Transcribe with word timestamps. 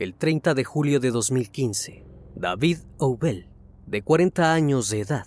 El 0.00 0.14
30 0.14 0.54
de 0.54 0.64
julio 0.64 0.98
de 0.98 1.10
2015, 1.10 2.06
David 2.34 2.78
Oubel, 2.96 3.50
de 3.86 4.00
40 4.00 4.54
años 4.54 4.88
de 4.88 5.00
edad, 5.00 5.26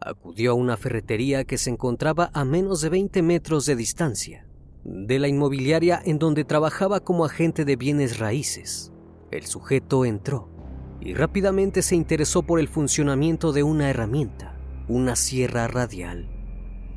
acudió 0.00 0.50
a 0.50 0.54
una 0.54 0.76
ferretería 0.76 1.44
que 1.44 1.56
se 1.56 1.70
encontraba 1.70 2.28
a 2.34 2.44
menos 2.44 2.80
de 2.80 2.88
20 2.88 3.22
metros 3.22 3.64
de 3.64 3.76
distancia 3.76 4.44
de 4.82 5.20
la 5.20 5.28
inmobiliaria 5.28 6.02
en 6.04 6.18
donde 6.18 6.42
trabajaba 6.42 6.98
como 6.98 7.24
agente 7.24 7.64
de 7.64 7.76
bienes 7.76 8.18
raíces. 8.18 8.92
El 9.30 9.46
sujeto 9.46 10.04
entró 10.04 10.48
y 11.00 11.14
rápidamente 11.14 11.80
se 11.80 11.94
interesó 11.94 12.42
por 12.42 12.58
el 12.58 12.66
funcionamiento 12.66 13.52
de 13.52 13.62
una 13.62 13.88
herramienta, 13.88 14.58
una 14.88 15.14
sierra 15.14 15.68
radial. 15.68 16.28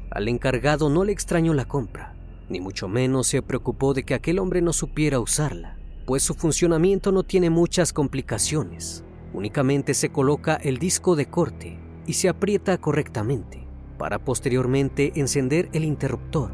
Al 0.10 0.28
encargado 0.28 0.90
no 0.90 1.04
le 1.04 1.12
extrañó 1.12 1.54
la 1.54 1.66
compra, 1.66 2.16
ni 2.50 2.60
mucho 2.60 2.88
menos 2.88 3.28
se 3.28 3.44
preocupó 3.44 3.94
de 3.94 4.02
que 4.02 4.16
aquel 4.16 4.40
hombre 4.40 4.64
no 4.64 4.74
supiera 4.74 5.20
usarla 5.20 5.75
pues 6.06 6.22
su 6.24 6.36
funcionamiento 6.36 7.12
no 7.12 7.24
tiene 7.24 7.50
muchas 7.50 7.92
complicaciones. 7.92 9.04
Únicamente 9.34 9.94
se 9.94 10.10
coloca 10.10 10.56
el 10.56 10.78
disco 10.78 11.16
de 11.16 11.26
corte 11.26 11.80
y 12.06 12.14
se 12.14 12.30
aprieta 12.30 12.78
correctamente 12.78 13.68
para 13.98 14.20
posteriormente 14.20 15.14
encender 15.16 15.70
el 15.74 15.84
interruptor. 15.84 16.52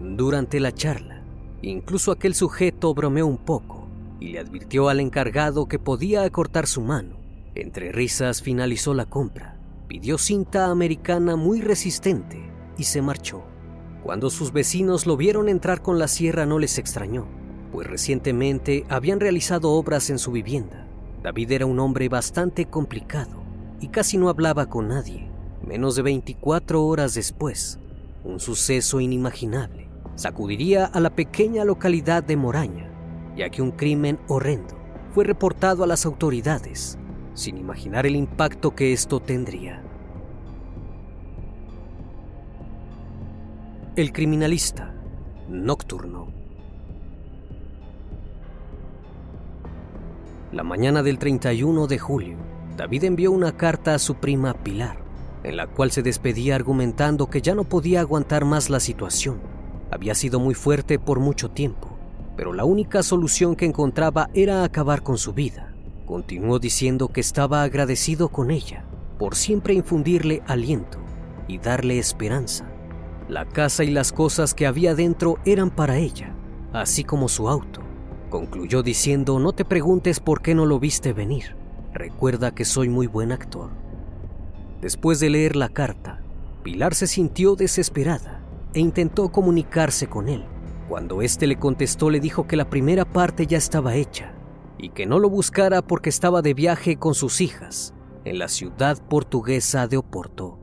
Durante 0.00 0.60
la 0.60 0.72
charla, 0.72 1.22
incluso 1.60 2.12
aquel 2.12 2.34
sujeto 2.34 2.94
bromeó 2.94 3.26
un 3.26 3.38
poco 3.38 3.88
y 4.20 4.28
le 4.28 4.38
advirtió 4.38 4.88
al 4.88 5.00
encargado 5.00 5.66
que 5.66 5.78
podía 5.78 6.22
acortar 6.22 6.66
su 6.66 6.82
mano. 6.82 7.16
Entre 7.54 7.92
risas 7.92 8.42
finalizó 8.42 8.94
la 8.94 9.06
compra, 9.06 9.58
pidió 9.88 10.18
cinta 10.18 10.70
americana 10.70 11.36
muy 11.36 11.60
resistente 11.60 12.40
y 12.78 12.84
se 12.84 13.02
marchó. 13.02 13.42
Cuando 14.02 14.30
sus 14.30 14.52
vecinos 14.52 15.06
lo 15.06 15.16
vieron 15.16 15.48
entrar 15.48 15.82
con 15.82 15.98
la 15.98 16.08
sierra 16.08 16.46
no 16.46 16.58
les 16.58 16.78
extrañó 16.78 17.41
pues 17.72 17.86
recientemente 17.86 18.84
habían 18.90 19.18
realizado 19.18 19.72
obras 19.72 20.10
en 20.10 20.18
su 20.18 20.30
vivienda. 20.30 20.86
David 21.22 21.52
era 21.52 21.66
un 21.66 21.80
hombre 21.80 22.08
bastante 22.08 22.66
complicado 22.66 23.42
y 23.80 23.88
casi 23.88 24.18
no 24.18 24.28
hablaba 24.28 24.66
con 24.66 24.88
nadie. 24.88 25.30
Menos 25.66 25.96
de 25.96 26.02
24 26.02 26.84
horas 26.84 27.14
después, 27.14 27.78
un 28.24 28.38
suceso 28.38 29.00
inimaginable 29.00 29.88
sacudiría 30.14 30.84
a 30.84 31.00
la 31.00 31.10
pequeña 31.10 31.64
localidad 31.64 32.22
de 32.22 32.36
Moraña, 32.36 32.90
ya 33.36 33.48
que 33.48 33.62
un 33.62 33.70
crimen 33.70 34.18
horrendo 34.28 34.76
fue 35.14 35.24
reportado 35.24 35.84
a 35.84 35.86
las 35.86 36.04
autoridades, 36.04 36.98
sin 37.34 37.56
imaginar 37.56 38.06
el 38.06 38.16
impacto 38.16 38.74
que 38.74 38.92
esto 38.92 39.20
tendría. 39.20 39.82
El 43.96 44.12
criminalista 44.12 44.94
nocturno. 45.48 46.41
La 50.52 50.62
mañana 50.62 51.02
del 51.02 51.18
31 51.18 51.86
de 51.86 51.98
julio, 51.98 52.36
David 52.76 53.04
envió 53.04 53.32
una 53.32 53.56
carta 53.56 53.94
a 53.94 53.98
su 53.98 54.16
prima 54.16 54.52
Pilar, 54.52 54.98
en 55.44 55.56
la 55.56 55.66
cual 55.66 55.90
se 55.92 56.02
despedía 56.02 56.56
argumentando 56.56 57.30
que 57.30 57.40
ya 57.40 57.54
no 57.54 57.64
podía 57.64 58.00
aguantar 58.00 58.44
más 58.44 58.68
la 58.68 58.78
situación. 58.78 59.40
Había 59.90 60.14
sido 60.14 60.40
muy 60.40 60.52
fuerte 60.52 60.98
por 60.98 61.20
mucho 61.20 61.50
tiempo, 61.50 61.96
pero 62.36 62.52
la 62.52 62.66
única 62.66 63.02
solución 63.02 63.56
que 63.56 63.64
encontraba 63.64 64.28
era 64.34 64.62
acabar 64.62 65.02
con 65.02 65.16
su 65.16 65.32
vida. 65.32 65.74
Continuó 66.04 66.58
diciendo 66.58 67.08
que 67.08 67.22
estaba 67.22 67.62
agradecido 67.62 68.28
con 68.28 68.50
ella 68.50 68.84
por 69.18 69.36
siempre 69.36 69.72
infundirle 69.72 70.42
aliento 70.46 70.98
y 71.48 71.60
darle 71.60 71.98
esperanza. 71.98 72.70
La 73.26 73.48
casa 73.48 73.84
y 73.84 73.90
las 73.90 74.12
cosas 74.12 74.52
que 74.52 74.66
había 74.66 74.94
dentro 74.94 75.38
eran 75.46 75.70
para 75.70 75.96
ella, 75.96 76.34
así 76.74 77.04
como 77.04 77.30
su 77.30 77.48
auto. 77.48 77.81
Concluyó 78.32 78.82
diciendo, 78.82 79.38
no 79.38 79.52
te 79.52 79.66
preguntes 79.66 80.18
por 80.18 80.40
qué 80.40 80.54
no 80.54 80.64
lo 80.64 80.80
viste 80.80 81.12
venir. 81.12 81.54
Recuerda 81.92 82.54
que 82.54 82.64
soy 82.64 82.88
muy 82.88 83.06
buen 83.06 83.30
actor. 83.30 83.72
Después 84.80 85.20
de 85.20 85.28
leer 85.28 85.54
la 85.54 85.68
carta, 85.68 86.22
Pilar 86.62 86.94
se 86.94 87.06
sintió 87.06 87.56
desesperada 87.56 88.42
e 88.72 88.80
intentó 88.80 89.28
comunicarse 89.28 90.06
con 90.06 90.30
él. 90.30 90.46
Cuando 90.88 91.20
éste 91.20 91.46
le 91.46 91.58
contestó 91.58 92.08
le 92.08 92.20
dijo 92.20 92.46
que 92.46 92.56
la 92.56 92.70
primera 92.70 93.04
parte 93.04 93.46
ya 93.46 93.58
estaba 93.58 93.96
hecha 93.96 94.32
y 94.78 94.88
que 94.88 95.04
no 95.04 95.18
lo 95.18 95.28
buscara 95.28 95.82
porque 95.82 96.08
estaba 96.08 96.40
de 96.40 96.54
viaje 96.54 96.96
con 96.96 97.14
sus 97.14 97.42
hijas 97.42 97.92
en 98.24 98.38
la 98.38 98.48
ciudad 98.48 98.96
portuguesa 99.10 99.86
de 99.88 99.98
Oporto. 99.98 100.58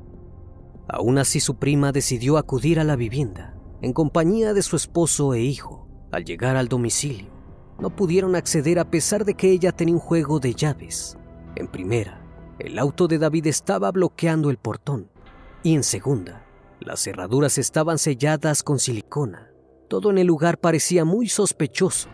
Aún 0.88 1.19
así 1.19 1.39
su 1.39 1.57
prima 1.57 1.92
decidió 1.92 2.39
acudir 2.39 2.80
a 2.80 2.83
la 2.83 2.95
vivienda 2.95 3.54
en 3.83 3.94
compañía 3.94 4.56
de 4.56 4.63
su 4.63 4.75
esposo 4.75 5.36
e 5.36 5.42
hijo. 5.42 5.88
Al 6.12 6.25
llegar 6.25 6.56
al 6.56 6.68
domicilio, 6.68 7.38
no 7.80 7.96
pudieron 7.96 8.36
acceder 8.36 8.80
a 8.80 8.90
pesar 8.90 9.26
de 9.26 9.34
que 9.34 9.52
ella 9.52 9.72
tenía 9.72 9.96
un 9.96 10.02
juego 10.02 10.40
de 10.40 10.54
llaves. 10.54 11.18
En 11.56 11.68
primera, 11.68 12.22
el 12.60 12.78
auto 12.78 13.08
de 13.08 13.18
David 13.18 13.48
estaba 13.48 13.92
bloqueando 13.92 14.50
el 14.50 14.58
portón 14.58 15.10
y 15.64 15.76
en 15.76 15.84
segunda, 15.84 16.46
las 16.80 17.02
cerraduras 17.02 17.58
estaban 17.58 17.98
selladas 17.98 18.64
con 18.64 18.80
silicona. 18.80 19.52
Todo 19.90 20.12
en 20.12 20.18
el 20.18 20.28
lugar 20.28 20.60
parecía 20.60 21.04
muy 21.04 21.28
sospechoso, 21.28 22.10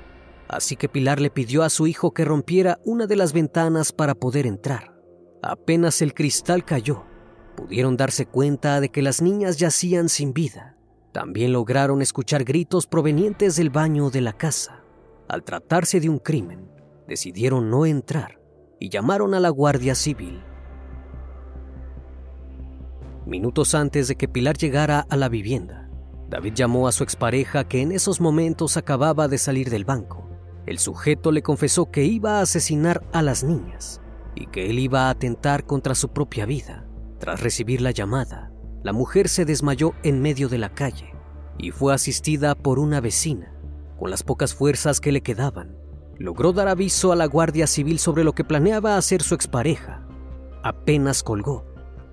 así 0.48 0.76
que 0.76 0.90
Pilar 0.90 1.20
le 1.20 1.30
pidió 1.30 1.64
a 1.64 1.70
su 1.70 1.88
hijo 1.88 2.14
que 2.14 2.26
rompiera 2.26 2.80
una 2.86 3.06
de 3.06 3.16
las 3.16 3.34
ventanas 3.34 3.92
para 3.92 4.16
poder 4.16 4.48
entrar. 4.48 4.96
Apenas 5.44 6.02
el 6.02 6.14
cristal 6.14 6.66
cayó, 6.66 7.04
pudieron 7.56 7.98
darse 7.98 8.26
cuenta 8.26 8.82
de 8.82 8.90
que 8.90 9.02
las 9.02 9.22
niñas 9.22 9.58
yacían 9.58 10.10
sin 10.10 10.34
vida. 10.34 10.78
También 11.12 11.54
lograron 11.54 12.02
escuchar 12.02 12.44
gritos 12.44 12.88
provenientes 12.88 13.56
del 13.56 13.70
baño 13.70 14.10
de 14.10 14.22
la 14.22 14.34
casa. 14.34 14.85
Al 15.28 15.44
tratarse 15.44 16.00
de 16.00 16.10
un 16.10 16.20
crimen, 16.20 16.70
decidieron 17.08 17.70
no 17.70 17.86
entrar 17.86 18.40
y 18.80 18.90
llamaron 18.90 19.34
a 19.34 19.40
la 19.40 19.50
Guardia 19.50 19.96
Civil. 19.96 20.44
Minutos 23.26 23.74
antes 23.74 24.08
de 24.08 24.16
que 24.16 24.28
Pilar 24.28 24.56
llegara 24.56 25.00
a 25.10 25.18
la 25.18 25.30
vivienda, 25.30 25.90
David 26.30 26.54
llamó 26.54 26.88
a 26.88 26.92
su 26.92 27.04
expareja 27.04 27.68
que 27.68 27.82
en 27.82 27.92
esos 27.92 28.22
momentos 28.22 28.78
acababa 28.78 29.28
de 29.28 29.40
salir 29.40 29.70
del 29.70 29.86
banco. 29.86 30.30
El 30.68 30.78
sujeto 30.78 31.32
le 31.32 31.42
confesó 31.42 31.90
que 31.90 32.04
iba 32.04 32.38
a 32.38 32.42
asesinar 32.42 33.04
a 33.14 33.22
las 33.22 33.44
niñas 33.44 34.02
y 34.36 34.48
que 34.48 34.70
él 34.70 34.78
iba 34.78 35.08
a 35.08 35.10
atentar 35.10 35.66
contra 35.66 35.96
su 35.96 36.10
propia 36.10 36.46
vida. 36.46 36.88
Tras 37.20 37.42
recibir 37.42 37.82
la 37.82 37.92
llamada, 37.92 38.52
la 38.84 38.94
mujer 38.94 39.30
se 39.30 39.46
desmayó 39.46 39.94
en 40.04 40.22
medio 40.22 40.50
de 40.50 40.60
la 40.60 40.70
calle 40.70 41.16
y 41.58 41.72
fue 41.72 41.94
asistida 41.94 42.54
por 42.54 42.78
una 42.78 43.02
vecina. 43.02 43.55
Con 43.98 44.10
las 44.10 44.24
pocas 44.24 44.54
fuerzas 44.54 45.00
que 45.00 45.12
le 45.12 45.22
quedaban, 45.22 45.78
logró 46.18 46.54
dar 46.54 46.68
aviso 46.68 47.12
a 47.12 47.16
la 47.16 47.26
Guardia 47.26 47.68
Civil 47.68 48.00
sobre 48.00 48.24
lo 48.24 48.34
que 48.34 48.44
planeaba 48.44 48.98
hacer 48.98 49.22
su 49.22 49.36
expareja. 49.36 50.06
Apenas 50.64 51.24
colgó 51.24 51.66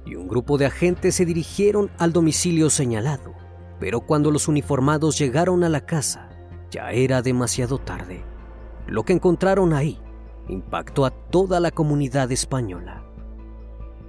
y 0.05 0.17
un 0.17 0.29
grupo 0.29 0.58
de 0.58 0.67
agentes 0.67 1.14
se 1.14 1.25
dirigieron 1.25 1.90
al 1.99 2.12
domicilio 2.12 2.70
señalado, 2.70 3.34
pero 3.79 4.00
cuando 4.00 4.31
los 4.31 4.49
uniformados 4.49 5.19
llegaron 5.19 5.64
a 5.64 5.69
la 5.69 5.87
casa, 5.87 6.29
ya 6.70 6.90
era 6.90 7.23
demasiado 7.23 7.79
tarde. 7.79 8.25
Lo 8.87 9.05
que 9.05 9.12
encontraron 9.12 9.73
ahí 9.73 10.00
impactó 10.49 11.05
a 11.05 11.11
toda 11.11 11.61
la 11.61 11.70
comunidad 11.70 12.31
española. 12.32 13.05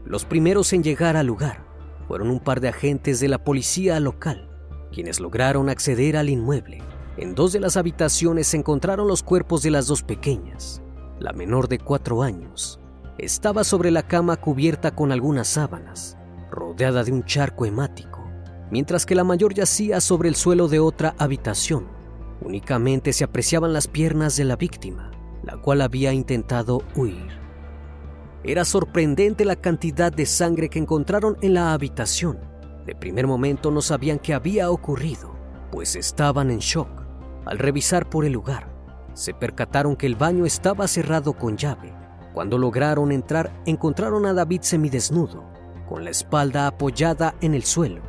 Los 0.05 0.25
primeros 0.25 0.73
en 0.73 0.83
llegar 0.83 1.15
al 1.15 1.27
lugar 1.27 1.65
fueron 2.07 2.29
un 2.29 2.39
par 2.39 2.59
de 2.59 2.69
agentes 2.69 3.19
de 3.19 3.29
la 3.29 3.43
policía 3.43 3.99
local, 3.99 4.49
quienes 4.91 5.19
lograron 5.19 5.69
acceder 5.69 6.17
al 6.17 6.29
inmueble. 6.29 6.81
En 7.18 7.36
dos 7.36 7.54
de 7.54 7.60
las 7.60 7.77
habitaciones 7.77 8.48
se 8.48 8.57
encontraron 8.57 9.07
los 9.07 9.21
cuerpos 9.21 9.62
de 9.62 9.69
las 9.69 9.86
dos 9.86 10.01
pequeñas. 10.01 10.81
La 11.19 11.31
menor 11.31 11.68
de 11.68 11.77
cuatro 11.77 12.24
años 12.24 12.80
estaba 13.19 13.63
sobre 13.63 13.92
la 13.92 14.01
cama 14.01 14.36
cubierta 14.38 14.95
con 14.95 15.12
algunas 15.12 15.48
sábanas, 15.48 16.18
rodeada 16.50 17.04
de 17.04 17.12
un 17.12 17.24
charco 17.24 17.68
hemático, 17.68 18.24
mientras 18.71 19.06
que 19.06 19.13
la 19.13 19.24
mayor 19.24 19.54
yacía 19.54 20.01
sobre 20.01 20.27
el 20.27 20.36
suelo 20.36 20.68
de 20.68 20.80
otra 20.80 21.13
habitación. 21.19 21.88
Únicamente 22.42 23.13
se 23.13 23.24
apreciaban 23.24 23.74
las 23.74 23.88
piernas 23.88 24.36
de 24.36 24.45
la 24.45 24.56
víctima, 24.56 25.12
la 25.44 25.57
cual 25.57 25.81
había 25.81 26.13
intentado 26.13 26.81
huir. 26.95 27.27
Era 28.44 28.66
sorprendente 28.66 29.45
la 29.45 29.56
cantidad 29.56 30.12
de 30.12 30.25
sangre 30.25 30.68
que 30.68 30.80
encontraron 30.80 31.38
en 31.42 31.54
la 31.54 31.74
habitación. 31.74 32.39
De 32.88 32.95
primer 32.95 33.27
momento 33.27 33.69
no 33.69 33.81
sabían 33.81 34.18
qué 34.18 34.33
había 34.33 34.71
ocurrido, 34.71 35.36
pues 35.71 35.95
estaban 35.95 36.50
en 36.50 36.57
shock. 36.57 37.02
Al 37.45 37.60
revisar 37.60 38.10
por 38.10 38.25
el 38.25 38.34
lugar, 38.34 38.74
se 39.13 39.34
percataron 39.34 39.95
que 39.95 40.07
el 40.07 40.16
baño 40.16 40.45
estaba 40.45 40.88
cerrado 40.88 41.34
con 41.34 41.57
llave 41.57 41.94
cuando 42.34 42.57
lograron 42.57 43.12
entrar, 43.12 43.62
encontraron 43.66 44.25
a 44.25 44.34
David 44.34 44.62
semidesnudo, 44.62 45.44
con 45.88 46.04
la 46.04 46.10
espalda 46.10 46.68
apoyada 46.68 47.36
en 47.42 47.54
el 47.54 47.63
suelo 47.63 48.01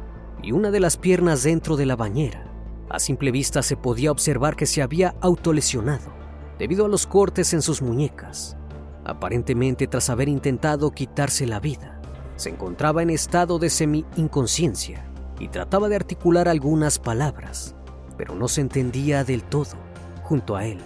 y 0.42 0.52
una 0.52 0.70
de 0.70 0.80
las 0.80 0.96
piernas 0.96 1.42
dentro 1.42 1.76
de 1.76 1.86
la 1.86 1.96
bañera. 1.96 2.50
A 2.88 2.98
simple 2.98 3.30
vista 3.30 3.62
se 3.62 3.76
podía 3.76 4.10
observar 4.10 4.56
que 4.56 4.66
se 4.66 4.82
había 4.82 5.14
autolesionado 5.20 6.12
debido 6.58 6.86
a 6.86 6.88
los 6.88 7.06
cortes 7.06 7.52
en 7.52 7.62
sus 7.62 7.82
muñecas. 7.82 8.56
Aparentemente, 9.04 9.86
tras 9.86 10.08
haber 10.08 10.28
intentado 10.28 10.90
quitarse 10.90 11.46
la 11.46 11.60
vida, 11.60 12.00
se 12.36 12.50
encontraba 12.50 13.02
en 13.02 13.10
estado 13.10 13.58
de 13.58 13.68
semi-inconsciencia 13.68 15.04
y 15.38 15.48
trataba 15.48 15.88
de 15.88 15.96
articular 15.96 16.48
algunas 16.48 16.98
palabras, 16.98 17.74
pero 18.16 18.34
no 18.34 18.48
se 18.48 18.60
entendía 18.60 19.24
del 19.24 19.42
todo. 19.42 19.76
Junto 20.22 20.56
a 20.56 20.66
él 20.66 20.78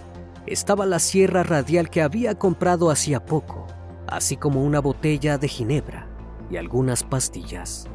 estaba 0.45 0.85
la 0.85 0.99
sierra 0.99 1.43
radial 1.43 1.89
que 1.89 2.01
había 2.01 2.35
comprado 2.35 2.89
hacía 2.89 3.25
poco, 3.25 3.67
así 4.07 4.35
como 4.35 4.63
una 4.63 4.79
botella 4.79 5.37
de 5.37 5.47
ginebra 5.47 6.07
y 6.49 6.57
algunas 6.57 7.03
pastillas. 7.03 7.87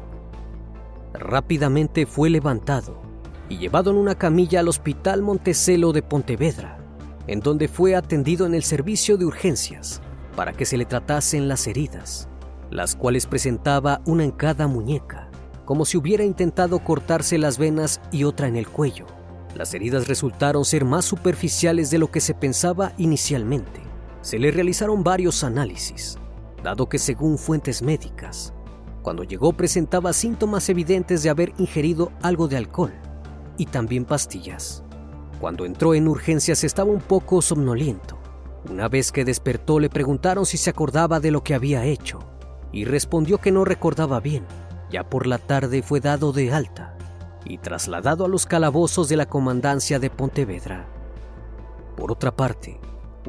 Rápidamente 1.13 2.05
fue 2.05 2.29
levantado 2.29 3.01
y 3.49 3.57
llevado 3.57 3.91
en 3.91 3.97
una 3.97 4.15
camilla 4.15 4.61
al 4.61 4.69
Hospital 4.69 5.21
Montecelo 5.21 5.91
de 5.91 6.01
Pontevedra, 6.01 6.77
en 7.27 7.39
donde 7.39 7.67
fue 7.67 7.95
atendido 7.95 8.45
en 8.45 8.53
el 8.55 8.63
servicio 8.63 9.17
de 9.17 9.25
urgencias 9.25 10.01
para 10.35 10.53
que 10.53 10.65
se 10.65 10.77
le 10.77 10.85
tratasen 10.85 11.47
las 11.47 11.67
heridas, 11.67 12.27
las 12.69 12.95
cuales 12.95 13.25
presentaba 13.25 14.01
una 14.05 14.23
en 14.23 14.31
cada 14.31 14.67
muñeca, 14.67 15.29
como 15.65 15.85
si 15.85 15.97
hubiera 15.97 16.23
intentado 16.23 16.79
cortarse 16.79 17.37
las 17.37 17.57
venas 17.57 18.01
y 18.11 18.23
otra 18.23 18.47
en 18.47 18.55
el 18.55 18.67
cuello. 18.67 19.05
Las 19.55 19.73
heridas 19.73 20.09
resultaron 20.09 20.65
ser 20.65 20.83
más 20.83 21.05
superficiales 21.05 21.89
de 21.89 21.97
lo 21.97 22.11
que 22.11 22.19
se 22.19 22.33
pensaba 22.33 22.91
inicialmente. 22.97 23.81
Se 24.21 24.37
le 24.37 24.51
realizaron 24.51 25.01
varios 25.01 25.45
análisis, 25.45 26.17
dado 26.61 26.89
que 26.89 26.99
según 26.99 27.37
fuentes 27.37 27.81
médicas, 27.81 28.53
cuando 29.01 29.23
llegó 29.23 29.53
presentaba 29.53 30.11
síntomas 30.11 30.67
evidentes 30.67 31.23
de 31.23 31.29
haber 31.29 31.53
ingerido 31.57 32.11
algo 32.21 32.49
de 32.49 32.57
alcohol 32.57 32.93
y 33.57 33.67
también 33.67 34.03
pastillas. 34.03 34.83
Cuando 35.39 35.63
entró 35.63 35.93
en 35.93 36.09
urgencias 36.09 36.65
estaba 36.65 36.91
un 36.91 37.01
poco 37.01 37.41
somnoliento. 37.41 38.17
Una 38.69 38.89
vez 38.89 39.11
que 39.13 39.23
despertó 39.23 39.79
le 39.79 39.89
preguntaron 39.89 40.45
si 40.45 40.57
se 40.57 40.69
acordaba 40.69 41.21
de 41.21 41.31
lo 41.31 41.43
que 41.43 41.53
había 41.53 41.85
hecho 41.85 42.19
y 42.73 42.83
respondió 42.83 43.37
que 43.37 43.53
no 43.53 43.63
recordaba 43.63 44.19
bien. 44.19 44.45
Ya 44.91 45.07
por 45.07 45.27
la 45.27 45.37
tarde 45.37 45.81
fue 45.81 46.01
dado 46.01 46.33
de 46.33 46.51
alta 46.51 46.94
y 47.45 47.59
trasladado 47.59 48.25
a 48.25 48.27
los 48.27 48.45
calabozos 48.45 49.07
de 49.07 49.17
la 49.17 49.27
comandancia 49.27 49.99
de 49.99 50.09
Pontevedra. 50.09 50.87
Por 51.95 52.11
otra 52.11 52.35
parte, 52.35 52.79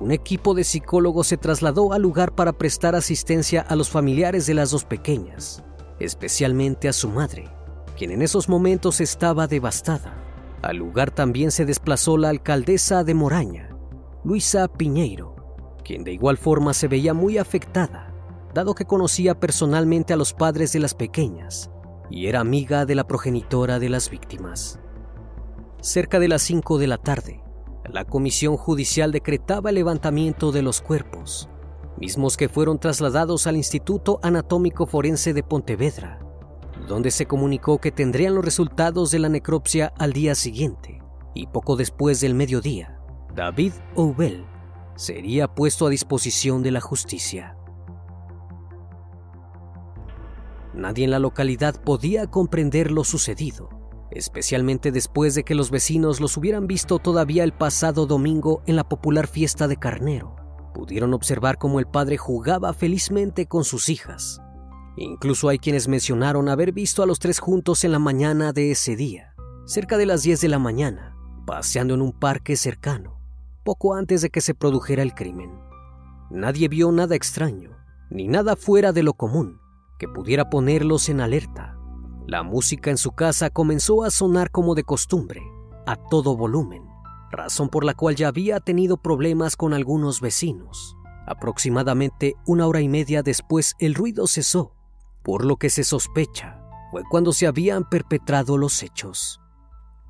un 0.00 0.10
equipo 0.10 0.54
de 0.54 0.64
psicólogos 0.64 1.28
se 1.28 1.36
trasladó 1.36 1.92
al 1.92 2.02
lugar 2.02 2.34
para 2.34 2.52
prestar 2.52 2.94
asistencia 2.94 3.60
a 3.60 3.76
los 3.76 3.88
familiares 3.88 4.46
de 4.46 4.54
las 4.54 4.70
dos 4.70 4.84
pequeñas, 4.84 5.62
especialmente 6.00 6.88
a 6.88 6.92
su 6.92 7.08
madre, 7.08 7.48
quien 7.96 8.10
en 8.10 8.22
esos 8.22 8.48
momentos 8.48 9.00
estaba 9.00 9.46
devastada. 9.46 10.14
Al 10.62 10.76
lugar 10.76 11.10
también 11.10 11.50
se 11.50 11.64
desplazó 11.64 12.18
la 12.18 12.30
alcaldesa 12.30 13.04
de 13.04 13.14
Moraña, 13.14 13.70
Luisa 14.24 14.66
Piñeiro, 14.68 15.36
quien 15.84 16.02
de 16.02 16.12
igual 16.12 16.36
forma 16.36 16.74
se 16.74 16.88
veía 16.88 17.14
muy 17.14 17.38
afectada, 17.38 18.12
dado 18.52 18.74
que 18.74 18.86
conocía 18.86 19.38
personalmente 19.38 20.12
a 20.12 20.16
los 20.16 20.32
padres 20.32 20.72
de 20.72 20.80
las 20.80 20.94
pequeñas 20.94 21.70
y 22.10 22.26
era 22.26 22.40
amiga 22.40 22.86
de 22.86 22.94
la 22.94 23.06
progenitora 23.06 23.78
de 23.78 23.88
las 23.88 24.10
víctimas. 24.10 24.78
Cerca 25.80 26.18
de 26.18 26.28
las 26.28 26.42
5 26.42 26.78
de 26.78 26.86
la 26.86 26.98
tarde, 26.98 27.42
la 27.84 28.04
comisión 28.04 28.56
judicial 28.56 29.12
decretaba 29.12 29.70
el 29.70 29.76
levantamiento 29.76 30.52
de 30.52 30.62
los 30.62 30.80
cuerpos, 30.80 31.48
mismos 31.98 32.36
que 32.36 32.48
fueron 32.48 32.78
trasladados 32.78 33.46
al 33.46 33.56
Instituto 33.56 34.18
Anatómico 34.22 34.86
Forense 34.86 35.32
de 35.32 35.42
Pontevedra, 35.42 36.18
donde 36.88 37.10
se 37.10 37.26
comunicó 37.26 37.78
que 37.78 37.92
tendrían 37.92 38.34
los 38.34 38.44
resultados 38.44 39.10
de 39.10 39.18
la 39.18 39.28
necropsia 39.28 39.92
al 39.98 40.12
día 40.12 40.34
siguiente, 40.34 41.00
y 41.34 41.46
poco 41.46 41.76
después 41.76 42.20
del 42.20 42.34
mediodía, 42.34 42.98
David 43.34 43.72
Oubel 43.94 44.44
sería 44.96 45.46
puesto 45.46 45.86
a 45.86 45.90
disposición 45.90 46.62
de 46.62 46.70
la 46.70 46.80
justicia. 46.80 47.55
Nadie 50.76 51.04
en 51.04 51.10
la 51.10 51.18
localidad 51.18 51.82
podía 51.82 52.26
comprender 52.26 52.90
lo 52.90 53.02
sucedido, 53.02 53.70
especialmente 54.10 54.92
después 54.92 55.34
de 55.34 55.42
que 55.42 55.54
los 55.54 55.70
vecinos 55.70 56.20
los 56.20 56.36
hubieran 56.36 56.66
visto 56.66 56.98
todavía 56.98 57.44
el 57.44 57.52
pasado 57.52 58.04
domingo 58.04 58.62
en 58.66 58.76
la 58.76 58.86
popular 58.86 59.26
fiesta 59.26 59.68
de 59.68 59.78
carnero. 59.78 60.36
Pudieron 60.74 61.14
observar 61.14 61.56
cómo 61.56 61.80
el 61.80 61.86
padre 61.86 62.18
jugaba 62.18 62.74
felizmente 62.74 63.46
con 63.46 63.64
sus 63.64 63.88
hijas. 63.88 64.42
Incluso 64.98 65.48
hay 65.48 65.58
quienes 65.58 65.88
mencionaron 65.88 66.50
haber 66.50 66.72
visto 66.72 67.02
a 67.02 67.06
los 67.06 67.20
tres 67.20 67.38
juntos 67.38 67.82
en 67.84 67.92
la 67.92 67.98
mañana 67.98 68.52
de 68.52 68.70
ese 68.70 68.96
día, 68.96 69.34
cerca 69.64 69.96
de 69.96 70.04
las 70.04 70.22
10 70.22 70.42
de 70.42 70.48
la 70.48 70.58
mañana, 70.58 71.16
paseando 71.46 71.94
en 71.94 72.02
un 72.02 72.12
parque 72.12 72.54
cercano. 72.56 73.14
poco 73.64 73.94
antes 73.94 74.22
de 74.22 74.30
que 74.30 74.40
se 74.40 74.54
produjera 74.54 75.02
el 75.02 75.12
crimen. 75.12 75.50
Nadie 76.30 76.68
vio 76.68 76.92
nada 76.92 77.16
extraño, 77.16 77.70
ni 78.10 78.28
nada 78.28 78.54
fuera 78.54 78.92
de 78.92 79.02
lo 79.02 79.14
común, 79.14 79.58
que 79.98 80.08
pudiera 80.08 80.50
ponerlos 80.50 81.08
en 81.08 81.20
alerta. 81.20 81.76
La 82.26 82.42
música 82.42 82.90
en 82.90 82.98
su 82.98 83.12
casa 83.12 83.50
comenzó 83.50 84.02
a 84.02 84.10
sonar 84.10 84.50
como 84.50 84.74
de 84.74 84.84
costumbre, 84.84 85.42
a 85.86 85.96
todo 85.96 86.36
volumen, 86.36 86.84
razón 87.30 87.68
por 87.68 87.84
la 87.84 87.94
cual 87.94 88.16
ya 88.16 88.28
había 88.28 88.60
tenido 88.60 88.96
problemas 88.96 89.56
con 89.56 89.72
algunos 89.72 90.20
vecinos. 90.20 90.96
Aproximadamente 91.26 92.34
una 92.46 92.66
hora 92.66 92.80
y 92.80 92.88
media 92.88 93.22
después 93.22 93.74
el 93.78 93.94
ruido 93.94 94.26
cesó, 94.26 94.74
por 95.22 95.44
lo 95.44 95.56
que 95.56 95.70
se 95.70 95.84
sospecha 95.84 96.60
fue 96.90 97.02
cuando 97.08 97.32
se 97.32 97.46
habían 97.46 97.88
perpetrado 97.88 98.56
los 98.56 98.82
hechos. 98.82 99.40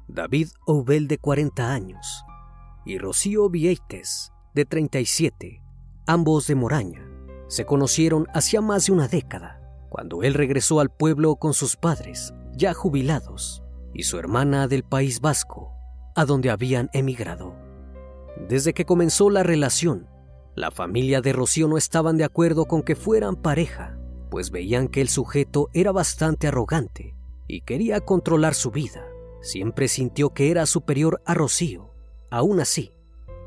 David 0.08 0.48
Ovel 0.66 1.08
de 1.08 1.18
40 1.18 1.72
años 1.72 2.24
y 2.84 2.98
Rocío 2.98 3.50
Vieites 3.50 4.32
de 4.54 4.64
37, 4.64 5.62
ambos 6.06 6.46
de 6.46 6.54
Moraña, 6.54 7.06
se 7.48 7.66
conocieron 7.66 8.26
hacía 8.32 8.60
más 8.60 8.86
de 8.86 8.92
una 8.92 9.08
década, 9.08 9.55
cuando 9.88 10.22
él 10.22 10.34
regresó 10.34 10.80
al 10.80 10.90
pueblo 10.90 11.36
con 11.36 11.54
sus 11.54 11.76
padres, 11.76 12.34
ya 12.54 12.74
jubilados, 12.74 13.62
y 13.94 14.02
su 14.02 14.18
hermana 14.18 14.68
del 14.68 14.82
País 14.82 15.20
Vasco, 15.20 15.72
a 16.14 16.24
donde 16.24 16.50
habían 16.50 16.90
emigrado. 16.92 17.54
Desde 18.48 18.74
que 18.74 18.84
comenzó 18.84 19.30
la 19.30 19.42
relación, 19.42 20.08
la 20.54 20.70
familia 20.70 21.20
de 21.20 21.32
Rocío 21.32 21.68
no 21.68 21.76
estaban 21.76 22.16
de 22.16 22.24
acuerdo 22.24 22.66
con 22.66 22.82
que 22.82 22.96
fueran 22.96 23.36
pareja, 23.36 23.98
pues 24.30 24.50
veían 24.50 24.88
que 24.88 25.00
el 25.00 25.08
sujeto 25.08 25.68
era 25.72 25.92
bastante 25.92 26.48
arrogante 26.48 27.14
y 27.46 27.60
quería 27.60 28.00
controlar 28.00 28.54
su 28.54 28.70
vida. 28.70 29.06
Siempre 29.40 29.88
sintió 29.88 30.30
que 30.30 30.50
era 30.50 30.66
superior 30.66 31.22
a 31.24 31.34
Rocío. 31.34 31.92
Aún 32.30 32.60
así, 32.60 32.92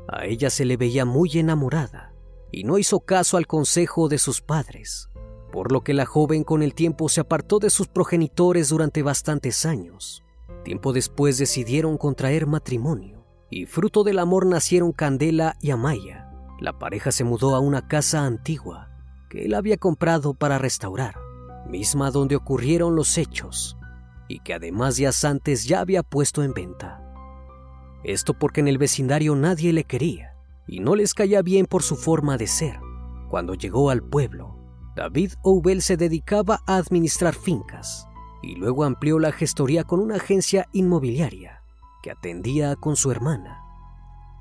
a 0.08 0.24
ella 0.24 0.50
se 0.50 0.64
le 0.64 0.76
veía 0.76 1.04
muy 1.04 1.30
enamorada 1.38 2.14
y 2.52 2.64
no 2.64 2.78
hizo 2.78 3.00
caso 3.00 3.36
al 3.36 3.46
consejo 3.46 4.08
de 4.08 4.18
sus 4.18 4.40
padres, 4.40 5.09
por 5.50 5.72
lo 5.72 5.82
que 5.82 5.94
la 5.94 6.06
joven 6.06 6.44
con 6.44 6.62
el 6.62 6.74
tiempo 6.74 7.08
se 7.08 7.20
apartó 7.20 7.58
de 7.58 7.70
sus 7.70 7.88
progenitores 7.88 8.68
durante 8.68 9.02
bastantes 9.02 9.66
años. 9.66 10.22
Tiempo 10.64 10.92
después 10.92 11.38
decidieron 11.38 11.96
contraer 11.96 12.46
matrimonio 12.46 13.26
y 13.50 13.66
fruto 13.66 14.04
del 14.04 14.18
amor 14.18 14.46
nacieron 14.46 14.92
Candela 14.92 15.56
y 15.60 15.70
Amaya. 15.70 16.30
La 16.60 16.78
pareja 16.78 17.10
se 17.10 17.24
mudó 17.24 17.54
a 17.54 17.60
una 17.60 17.88
casa 17.88 18.24
antigua 18.24 18.88
que 19.28 19.44
él 19.44 19.54
había 19.54 19.76
comprado 19.76 20.34
para 20.34 20.58
restaurar, 20.58 21.16
misma 21.68 22.10
donde 22.10 22.36
ocurrieron 22.36 22.94
los 22.94 23.16
hechos 23.18 23.76
y 24.28 24.40
que 24.40 24.54
además 24.54 24.96
días 24.96 25.24
antes 25.24 25.64
ya 25.64 25.80
había 25.80 26.02
puesto 26.02 26.44
en 26.44 26.52
venta. 26.52 27.02
Esto 28.04 28.34
porque 28.34 28.60
en 28.60 28.68
el 28.68 28.78
vecindario 28.78 29.34
nadie 29.34 29.72
le 29.72 29.84
quería 29.84 30.36
y 30.66 30.80
no 30.80 30.94
les 30.94 31.14
caía 31.14 31.42
bien 31.42 31.66
por 31.66 31.82
su 31.82 31.96
forma 31.96 32.36
de 32.36 32.46
ser. 32.46 32.78
Cuando 33.28 33.54
llegó 33.54 33.90
al 33.90 34.02
pueblo, 34.02 34.59
David 34.96 35.32
Ovel 35.42 35.82
se 35.82 35.96
dedicaba 35.96 36.60
a 36.66 36.76
administrar 36.76 37.34
fincas 37.34 38.06
y 38.42 38.56
luego 38.56 38.84
amplió 38.84 39.18
la 39.18 39.32
gestoría 39.32 39.84
con 39.84 40.00
una 40.00 40.16
agencia 40.16 40.68
inmobiliaria 40.72 41.62
que 42.02 42.10
atendía 42.10 42.76
con 42.76 42.96
su 42.96 43.10
hermana. 43.10 43.62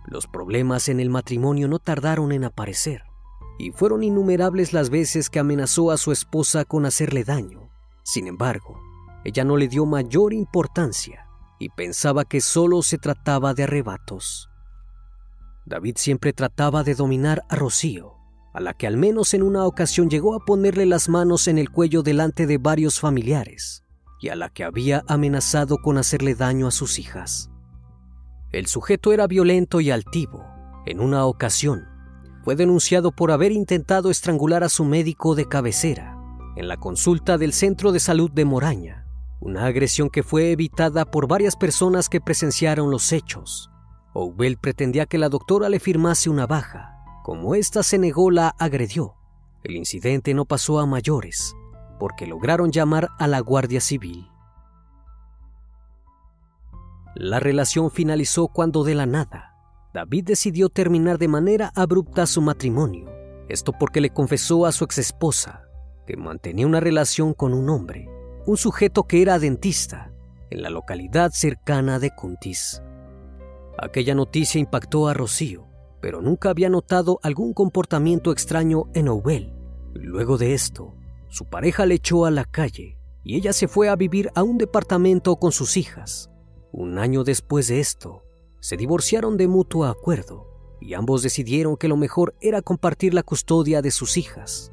Los 0.06 0.28
problemas 0.28 0.90
en 0.90 1.00
el 1.00 1.10
matrimonio 1.10 1.68
no 1.68 1.80
tardaron 1.80 2.32
en 2.32 2.46
aparecer 2.46 3.04
y 3.60 3.72
fueron 3.72 4.04
innumerables 4.04 4.74
las 4.74 4.90
veces 4.90 5.30
que 5.30 5.40
amenazó 5.40 5.92
a 5.92 5.98
su 5.98 6.12
esposa 6.12 6.66
con 6.66 6.86
hacerle 6.86 7.24
daño. 7.24 7.70
Sin 8.04 8.26
embargo, 8.28 8.80
ella 9.26 9.44
no 9.44 9.58
le 9.58 9.68
dio 9.68 9.86
mayor 9.86 10.34
importancia 10.34 11.28
y 11.60 11.70
pensaba 11.70 12.24
que 12.24 12.42
solo 12.42 12.82
se 12.82 12.98
trataba 12.98 13.54
de 13.54 13.64
arrebatos. 13.64 14.50
David 15.66 15.96
siempre 15.98 16.34
trataba 16.34 16.84
de 16.84 16.96
dominar 16.96 17.44
a 17.50 17.56
Rocío, 17.56 18.16
a 18.54 18.60
la 18.60 18.74
que 18.74 18.88
al 18.88 18.98
menos 18.98 19.34
en 19.34 19.44
una 19.44 19.66
ocasión 19.66 20.10
llegó 20.10 20.36
a 20.36 20.46
ponerle 20.46 20.86
las 20.86 21.10
manos 21.10 21.48
en 21.48 21.58
el 21.58 21.70
cuello 21.70 22.04
delante 22.04 22.48
de 22.48 22.58
varios 22.58 23.00
familiares 23.00 23.84
y 24.22 24.30
a 24.30 24.36
la 24.36 24.50
que 24.50 24.64
había 24.64 25.04
amenazado 25.08 25.78
con 25.78 25.98
hacerle 25.98 26.36
daño 26.36 26.68
a 26.68 26.72
sus 26.72 27.00
hijas. 27.00 27.50
El 28.52 28.68
sujeto 28.68 29.14
era 29.14 29.28
violento 29.28 29.80
y 29.80 29.92
altivo. 29.92 30.46
En 30.86 31.00
una 31.00 31.26
ocasión, 31.26 31.86
fue 32.44 32.56
denunciado 32.56 33.12
por 33.12 33.32
haber 33.32 33.52
intentado 33.52 34.10
estrangular 34.10 34.64
a 34.64 34.70
su 34.70 34.84
médico 34.84 35.36
de 35.36 35.48
cabecera 35.48 36.18
en 36.56 36.68
la 36.68 36.78
consulta 36.78 37.38
del 37.38 37.54
Centro 37.54 37.92
de 37.92 38.00
Salud 38.00 38.32
de 38.32 38.44
Moraña, 38.44 39.06
una 39.40 39.66
agresión 39.66 40.10
que 40.10 40.24
fue 40.24 40.52
evitada 40.52 41.06
por 41.06 41.28
varias 41.28 41.56
personas 41.56 42.10
que 42.10 42.20
presenciaron 42.20 42.92
los 42.92 43.14
hechos 43.14 43.70
Oubel 44.14 44.58
pretendía 44.58 45.06
que 45.06 45.18
la 45.18 45.30
doctora 45.30 45.70
le 45.70 45.80
firmase 45.80 46.30
una 46.30 46.48
baja. 46.48 46.99
Como 47.24 47.56
ésta 47.56 47.84
se 47.84 47.98
negó, 47.98 48.32
la 48.32 48.50
agredió. 48.60 49.16
El 49.64 49.76
incidente 49.76 50.34
no 50.34 50.46
pasó 50.46 50.80
a 50.80 50.86
mayores, 50.86 51.56
porque 52.00 52.26
lograron 52.26 52.72
llamar 52.72 53.10
a 53.20 53.28
la 53.28 53.40
Guardia 53.40 53.82
Civil. 53.82 54.30
La 57.16 57.40
relación 57.40 57.92
finalizó 57.92 58.48
cuando 58.48 58.84
de 58.84 58.96
la 58.96 59.06
nada, 59.06 59.50
David 59.94 60.26
decidió 60.26 60.70
terminar 60.70 61.18
de 61.18 61.28
manera 61.28 61.72
abrupta 61.76 62.26
su 62.28 62.42
matrimonio. 62.42 63.10
Esto 63.50 63.74
porque 63.74 64.02
le 64.02 64.12
confesó 64.12 64.66
a 64.66 64.72
su 64.72 64.84
exesposa 64.84 65.64
que 66.06 66.16
mantenía 66.16 66.68
una 66.68 66.80
relación 66.80 67.34
con 67.34 67.54
un 67.54 67.70
hombre, 67.70 68.08
un 68.46 68.56
sujeto 68.56 69.04
que 69.04 69.22
era 69.22 69.40
dentista, 69.40 70.12
en 70.50 70.62
la 70.62 70.70
localidad 70.70 71.32
cercana 71.32 72.00
de 72.00 72.12
Cuntis. 72.12 72.82
Aquella 73.78 74.16
noticia 74.16 74.60
impactó 74.60 75.08
a 75.08 75.14
Rocío, 75.14 75.69
pero 76.02 76.22
nunca 76.22 76.50
había 76.50 76.70
notado 76.70 77.20
algún 77.24 77.54
comportamiento 77.54 78.32
extraño 78.32 78.86
en 78.94 79.10
Owell. 79.10 79.54
Luego 79.94 80.38
de 80.38 80.54
esto, 80.54 80.96
su 81.30 81.46
pareja 81.46 81.86
le 81.86 81.96
echó 81.96 82.26
a 82.26 82.32
la 82.32 82.46
calle 82.46 82.98
y 83.24 83.36
ella 83.36 83.54
se 83.54 83.68
fue 83.68 83.90
a 83.90 83.96
vivir 83.96 84.32
a 84.36 84.44
un 84.44 84.58
departamento 84.58 85.36
con 85.36 85.52
sus 85.52 85.78
hijas. 85.78 86.30
Un 86.72 86.98
año 86.98 87.24
después 87.24 87.68
de 87.68 87.80
esto, 87.80 88.24
se 88.60 88.78
divorciaron 88.78 89.38
de 89.38 89.48
mutuo 89.48 89.86
acuerdo 89.86 90.48
y 90.80 90.94
ambos 90.94 91.22
decidieron 91.22 91.76
que 91.78 91.88
lo 91.88 91.98
mejor 91.98 92.36
era 92.40 92.62
compartir 92.62 93.14
la 93.14 93.24
custodia 93.24 93.82
de 93.82 93.92
sus 93.92 94.18
hijas. 94.18 94.72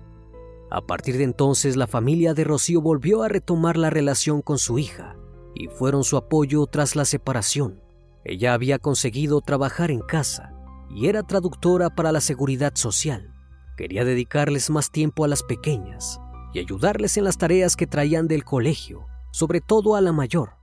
A 0.71 0.87
partir 0.87 1.17
de 1.17 1.25
entonces 1.25 1.77
la 1.77 1.87
familia 1.87 2.35
de 2.35 2.45
Rocío 2.45 2.81
volvió 2.81 3.23
a 3.23 3.29
retomar 3.29 3.77
la 3.77 3.91
relación 3.91 4.43
con 4.43 4.59
su 4.59 4.79
hija 4.79 5.17
y 5.55 5.69
fueron 5.69 6.05
su 6.05 6.17
apoyo 6.17 6.67
tras 6.67 6.97
la 6.97 7.05
separación. 7.05 7.81
Ella 8.25 8.55
había 8.55 8.79
conseguido 8.79 9.41
trabajar 9.41 9.91
en 9.91 10.01
casa 10.01 10.56
y 10.91 11.09
era 11.09 11.23
traductora 11.23 11.91
para 11.91 12.13
la 12.13 12.21
seguridad 12.21 12.75
social. 12.75 13.35
Quería 13.77 14.05
dedicarles 14.05 14.71
más 14.71 14.91
tiempo 14.91 15.25
a 15.25 15.29
las 15.29 15.43
pequeñas 15.43 16.21
y 16.55 16.59
ayudarles 16.59 17.17
en 17.17 17.25
las 17.25 17.39
tareas 17.39 17.77
que 17.77 17.87
traían 17.87 18.29
del 18.29 18.45
colegio, 18.45 19.07
sobre 19.33 19.61
todo 19.61 19.97
a 19.97 20.01
la 20.01 20.13
mayor, 20.13 20.57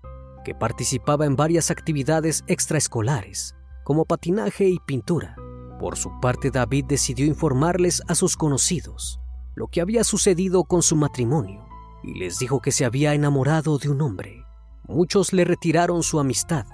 que 0.43 0.55
participaba 0.55 1.25
en 1.25 1.35
varias 1.35 1.71
actividades 1.71 2.43
extraescolares, 2.47 3.55
como 3.83 4.05
patinaje 4.05 4.67
y 4.67 4.79
pintura. 4.79 5.35
Por 5.79 5.97
su 5.97 6.19
parte, 6.19 6.49
David 6.49 6.85
decidió 6.87 7.25
informarles 7.25 8.01
a 8.07 8.15
sus 8.15 8.35
conocidos 8.37 9.19
lo 9.55 9.67
que 9.67 9.81
había 9.81 10.03
sucedido 10.03 10.63
con 10.63 10.81
su 10.81 10.95
matrimonio 10.95 11.67
y 12.03 12.17
les 12.17 12.39
dijo 12.39 12.59
que 12.59 12.71
se 12.71 12.85
había 12.85 13.13
enamorado 13.13 13.77
de 13.77 13.89
un 13.89 14.01
hombre. 14.01 14.43
Muchos 14.87 15.31
le 15.31 15.45
retiraron 15.45 16.01
su 16.01 16.19
amistad 16.19 16.65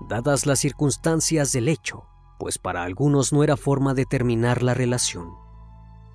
dadas 0.00 0.46
las 0.46 0.60
circunstancias 0.60 1.52
del 1.52 1.68
hecho, 1.68 2.06
pues 2.38 2.58
para 2.58 2.82
algunos 2.82 3.32
no 3.32 3.42
era 3.42 3.56
forma 3.56 3.94
de 3.94 4.04
terminar 4.04 4.62
la 4.62 4.74
relación. 4.74 5.30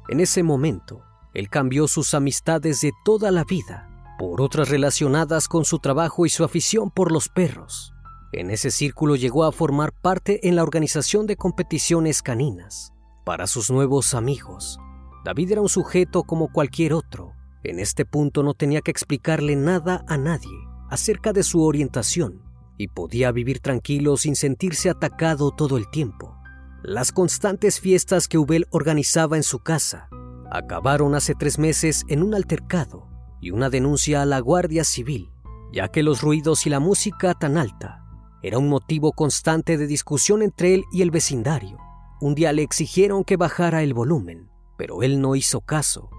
En 0.09 0.19
ese 0.19 0.43
momento, 0.43 1.03
él 1.33 1.49
cambió 1.49 1.87
sus 1.87 2.13
amistades 2.13 2.81
de 2.81 2.91
toda 3.05 3.31
la 3.31 3.43
vida 3.43 3.87
por 4.19 4.41
otras 4.41 4.69
relacionadas 4.69 5.47
con 5.47 5.65
su 5.65 5.79
trabajo 5.79 6.25
y 6.25 6.29
su 6.29 6.43
afición 6.43 6.91
por 6.91 7.11
los 7.11 7.29
perros. 7.29 7.93
En 8.33 8.51
ese 8.51 8.69
círculo 8.69 9.15
llegó 9.15 9.45
a 9.45 9.51
formar 9.51 9.93
parte 9.93 10.47
en 10.47 10.55
la 10.55 10.63
organización 10.63 11.25
de 11.25 11.37
competiciones 11.37 12.21
caninas. 12.21 12.93
Para 13.25 13.47
sus 13.47 13.71
nuevos 13.71 14.13
amigos, 14.13 14.79
David 15.25 15.53
era 15.53 15.61
un 15.61 15.69
sujeto 15.69 16.23
como 16.23 16.51
cualquier 16.51 16.93
otro. 16.93 17.33
En 17.63 17.79
este 17.79 18.05
punto 18.05 18.43
no 18.43 18.53
tenía 18.53 18.81
que 18.81 18.91
explicarle 18.91 19.55
nada 19.55 20.03
a 20.07 20.17
nadie 20.17 20.57
acerca 20.89 21.33
de 21.33 21.43
su 21.43 21.63
orientación 21.63 22.50
y 22.77 22.87
podía 22.87 23.31
vivir 23.31 23.59
tranquilo 23.59 24.17
sin 24.17 24.35
sentirse 24.35 24.89
atacado 24.89 25.51
todo 25.51 25.77
el 25.77 25.89
tiempo. 25.89 26.35
Las 26.83 27.11
constantes 27.11 27.79
fiestas 27.79 28.27
que 28.27 28.37
Ubel 28.37 28.67
organizaba 28.71 29.37
en 29.37 29.43
su 29.43 29.59
casa 29.59 30.09
acabaron 30.51 31.15
hace 31.15 31.35
tres 31.35 31.59
meses 31.59 32.03
en 32.07 32.23
un 32.23 32.33
altercado 32.33 33.07
y 33.39 33.51
una 33.51 33.69
denuncia 33.69 34.21
a 34.21 34.25
la 34.25 34.39
Guardia 34.39 34.83
Civil, 34.83 35.31
ya 35.71 35.89
que 35.89 36.03
los 36.03 36.21
ruidos 36.21 36.65
y 36.65 36.69
la 36.69 36.79
música 36.79 37.33
tan 37.33 37.57
alta 37.57 38.03
era 38.43 38.57
un 38.57 38.69
motivo 38.69 39.11
constante 39.11 39.77
de 39.77 39.85
discusión 39.87 40.41
entre 40.41 40.73
él 40.73 40.83
y 40.91 41.03
el 41.03 41.11
vecindario. 41.11 41.77
Un 42.19 42.35
día 42.35 42.51
le 42.53 42.63
exigieron 42.63 43.23
que 43.23 43.37
bajara 43.37 43.83
el 43.83 43.93
volumen, 43.93 44.49
pero 44.77 45.03
él 45.03 45.21
no 45.21 45.35
hizo 45.35 45.61
caso, 45.61 46.09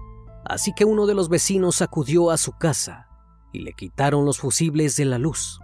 así 0.45 0.73
que 0.73 0.85
uno 0.85 1.05
de 1.05 1.15
los 1.15 1.29
vecinos 1.29 1.81
acudió 1.81 2.31
a 2.31 2.37
su 2.37 2.53
casa 2.53 3.07
y 3.51 3.59
le 3.59 3.73
quitaron 3.73 4.25
los 4.25 4.39
fusibles 4.39 4.95
de 4.95 5.05
la 5.05 5.17
luz. 5.17 5.59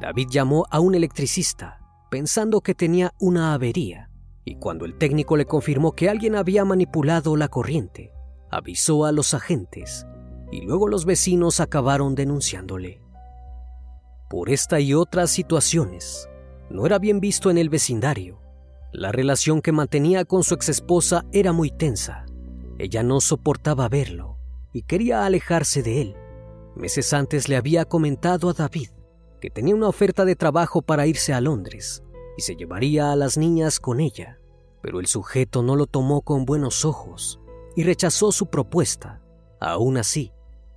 David 0.00 0.28
llamó 0.30 0.66
a 0.70 0.80
un 0.80 0.94
electricista 0.94 1.78
pensando 2.10 2.62
que 2.62 2.74
tenía 2.74 3.12
una 3.20 3.52
avería, 3.52 4.10
y 4.44 4.56
cuando 4.56 4.86
el 4.86 4.96
técnico 4.96 5.36
le 5.36 5.44
confirmó 5.44 5.92
que 5.92 6.08
alguien 6.08 6.34
había 6.34 6.64
manipulado 6.64 7.36
la 7.36 7.48
corriente, 7.48 8.12
avisó 8.50 9.04
a 9.04 9.12
los 9.12 9.34
agentes 9.34 10.06
y 10.50 10.62
luego 10.62 10.88
los 10.88 11.04
vecinos 11.04 11.60
acabaron 11.60 12.14
denunciándole. 12.14 13.00
Por 14.28 14.48
esta 14.48 14.80
y 14.80 14.94
otras 14.94 15.30
situaciones, 15.30 16.28
no 16.70 16.86
era 16.86 16.98
bien 16.98 17.20
visto 17.20 17.50
en 17.50 17.58
el 17.58 17.68
vecindario. 17.68 18.40
La 18.92 19.12
relación 19.12 19.60
que 19.60 19.70
mantenía 19.70 20.24
con 20.24 20.42
su 20.42 20.54
exesposa 20.54 21.26
era 21.30 21.52
muy 21.52 21.70
tensa. 21.70 22.24
Ella 22.78 23.02
no 23.02 23.20
soportaba 23.20 23.88
verlo 23.88 24.38
y 24.72 24.82
quería 24.82 25.26
alejarse 25.26 25.82
de 25.82 26.00
él. 26.00 26.16
Meses 26.74 27.12
antes 27.12 27.48
le 27.48 27.56
había 27.56 27.84
comentado 27.84 28.48
a 28.48 28.54
David 28.54 28.88
que 29.40 29.50
tenía 29.50 29.74
una 29.74 29.88
oferta 29.88 30.24
de 30.24 30.36
trabajo 30.36 30.82
para 30.82 31.06
irse 31.06 31.32
a 31.32 31.40
Londres 31.40 32.02
y 32.36 32.42
se 32.42 32.56
llevaría 32.56 33.10
a 33.10 33.16
las 33.16 33.36
niñas 33.36 33.80
con 33.80 34.00
ella, 34.00 34.38
pero 34.82 35.00
el 35.00 35.06
sujeto 35.06 35.62
no 35.62 35.76
lo 35.76 35.86
tomó 35.86 36.22
con 36.22 36.44
buenos 36.44 36.84
ojos 36.84 37.40
y 37.74 37.82
rechazó 37.82 38.32
su 38.32 38.46
propuesta. 38.46 39.22
Aún 39.60 39.96
así, 39.96 40.32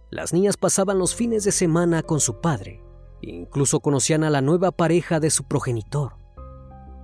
las 0.10 0.34
niñas 0.34 0.58
pasaban 0.58 1.00
los 1.00 1.15
fines 1.15 1.43
de 1.43 1.51
semana 1.51 2.03
con 2.03 2.20
su 2.20 2.39
padre 2.41 2.84
e 3.22 3.32
incluso 3.32 3.79
conocían 3.79 4.24
a 4.24 4.29
la 4.29 4.41
nueva 4.41 4.72
pareja 4.72 5.20
de 5.20 5.29
su 5.29 5.43
progenitor. 5.46 6.17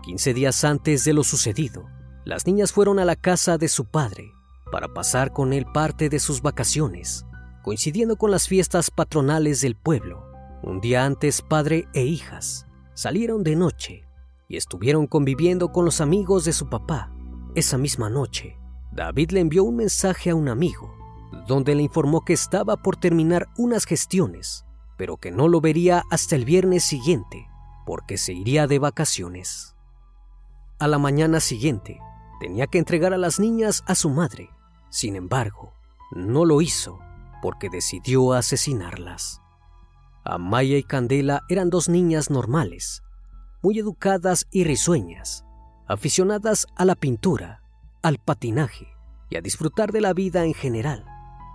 Quince 0.04 0.34
días 0.34 0.64
antes 0.64 1.04
de 1.06 1.14
lo 1.14 1.24
sucedido, 1.24 1.86
las 2.26 2.46
niñas 2.46 2.72
fueron 2.72 3.00
a 3.00 3.06
la 3.06 3.16
casa 3.16 3.58
de 3.58 3.68
su 3.68 3.86
padre 3.86 4.32
para 4.72 4.94
pasar 4.94 5.34
con 5.34 5.54
él 5.54 5.66
parte 5.74 6.10
de 6.10 6.20
sus 6.20 6.42
vacaciones, 6.42 7.26
coincidiendo 7.64 8.18
con 8.18 8.32
las 8.32 8.48
fiestas 8.48 8.92
patronales 8.92 9.62
del 9.62 9.76
pueblo. 9.76 10.29
Un 10.62 10.82
día 10.82 11.06
antes, 11.06 11.42
padre 11.42 11.88
e 11.94 12.04
hijas 12.04 12.66
salieron 12.94 13.44
de 13.44 13.56
noche 13.56 14.04
y 14.50 14.58
estuvieron 14.58 15.08
conviviendo 15.08 15.72
con 15.72 15.86
los 15.86 16.02
amigos 16.02 16.44
de 16.44 16.52
su 16.52 16.70
papá. 16.70 17.12
Esa 17.56 17.78
misma 17.78 18.10
noche, 18.10 18.58
David 18.92 19.32
le 19.32 19.40
envió 19.40 19.64
un 19.64 19.78
mensaje 19.78 20.32
a 20.32 20.36
un 20.36 20.50
amigo, 20.50 20.94
donde 21.48 21.76
le 21.76 21.84
informó 21.84 22.26
que 22.26 22.34
estaba 22.34 22.76
por 22.76 22.98
terminar 22.98 23.48
unas 23.58 23.86
gestiones, 23.86 24.66
pero 24.98 25.16
que 25.16 25.32
no 25.32 25.48
lo 25.48 25.62
vería 25.62 26.04
hasta 26.12 26.36
el 26.36 26.44
viernes 26.44 26.84
siguiente, 26.84 27.48
porque 27.86 28.18
se 28.18 28.34
iría 28.34 28.68
de 28.68 28.80
vacaciones. 28.80 29.76
A 30.78 30.88
la 30.88 30.98
mañana 30.98 31.40
siguiente, 31.40 32.00
tenía 32.40 32.68
que 32.68 32.80
entregar 32.80 33.14
a 33.14 33.18
las 33.18 33.40
niñas 33.40 33.84
a 33.88 33.96
su 33.96 34.10
madre. 34.10 34.50
Sin 34.90 35.16
embargo, 35.16 35.72
no 36.12 36.44
lo 36.44 36.62
hizo 36.62 37.00
porque 37.42 37.70
decidió 37.70 38.34
asesinarlas. 38.34 39.42
Amaya 40.30 40.78
y 40.78 40.84
Candela 40.84 41.44
eran 41.50 41.70
dos 41.70 41.90
niñas 41.90 42.30
normales, 42.30 43.04
muy 43.62 43.80
educadas 43.80 44.46
y 44.52 44.64
risueñas, 44.64 45.44
aficionadas 45.88 46.68
a 46.76 46.86
la 46.86 46.96
pintura, 46.96 47.62
al 48.02 48.20
patinaje 48.20 48.88
y 49.30 49.38
a 49.38 49.42
disfrutar 49.42 49.92
de 49.92 50.02
la 50.02 50.14
vida 50.14 50.46
en 50.46 50.54
general. 50.54 51.06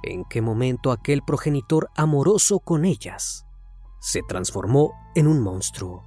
¿En 0.03 0.25
qué 0.25 0.43
momento 0.43 0.93
aquel 0.93 1.23
progenitor 1.23 1.89
amoroso 1.97 2.59
con 2.59 2.85
ellas 2.85 3.47
se 4.01 4.23
transformó 4.23 4.93
en 5.15 5.29
un 5.29 5.41
monstruo? 5.41 6.05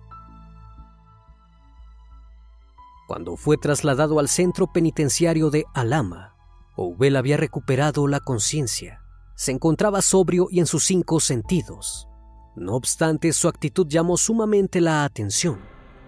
Cuando 3.07 3.37
fue 3.37 3.57
trasladado 3.57 4.19
al 4.19 4.27
centro 4.27 4.67
penitenciario 4.67 5.49
de 5.49 5.65
Alama, 5.73 6.35
Oubel 6.75 7.15
había 7.15 7.37
recuperado 7.37 8.05
la 8.07 8.19
conciencia. 8.19 9.01
Se 9.35 9.51
encontraba 9.51 10.01
sobrio 10.01 10.47
y 10.51 10.59
en 10.59 10.65
sus 10.65 10.83
cinco 10.83 11.19
sentidos. 11.21 12.07
No 12.57 12.73
obstante, 12.73 13.31
su 13.33 13.47
actitud 13.47 13.85
llamó 13.87 14.17
sumamente 14.17 14.81
la 14.81 15.03
atención. 15.03 15.59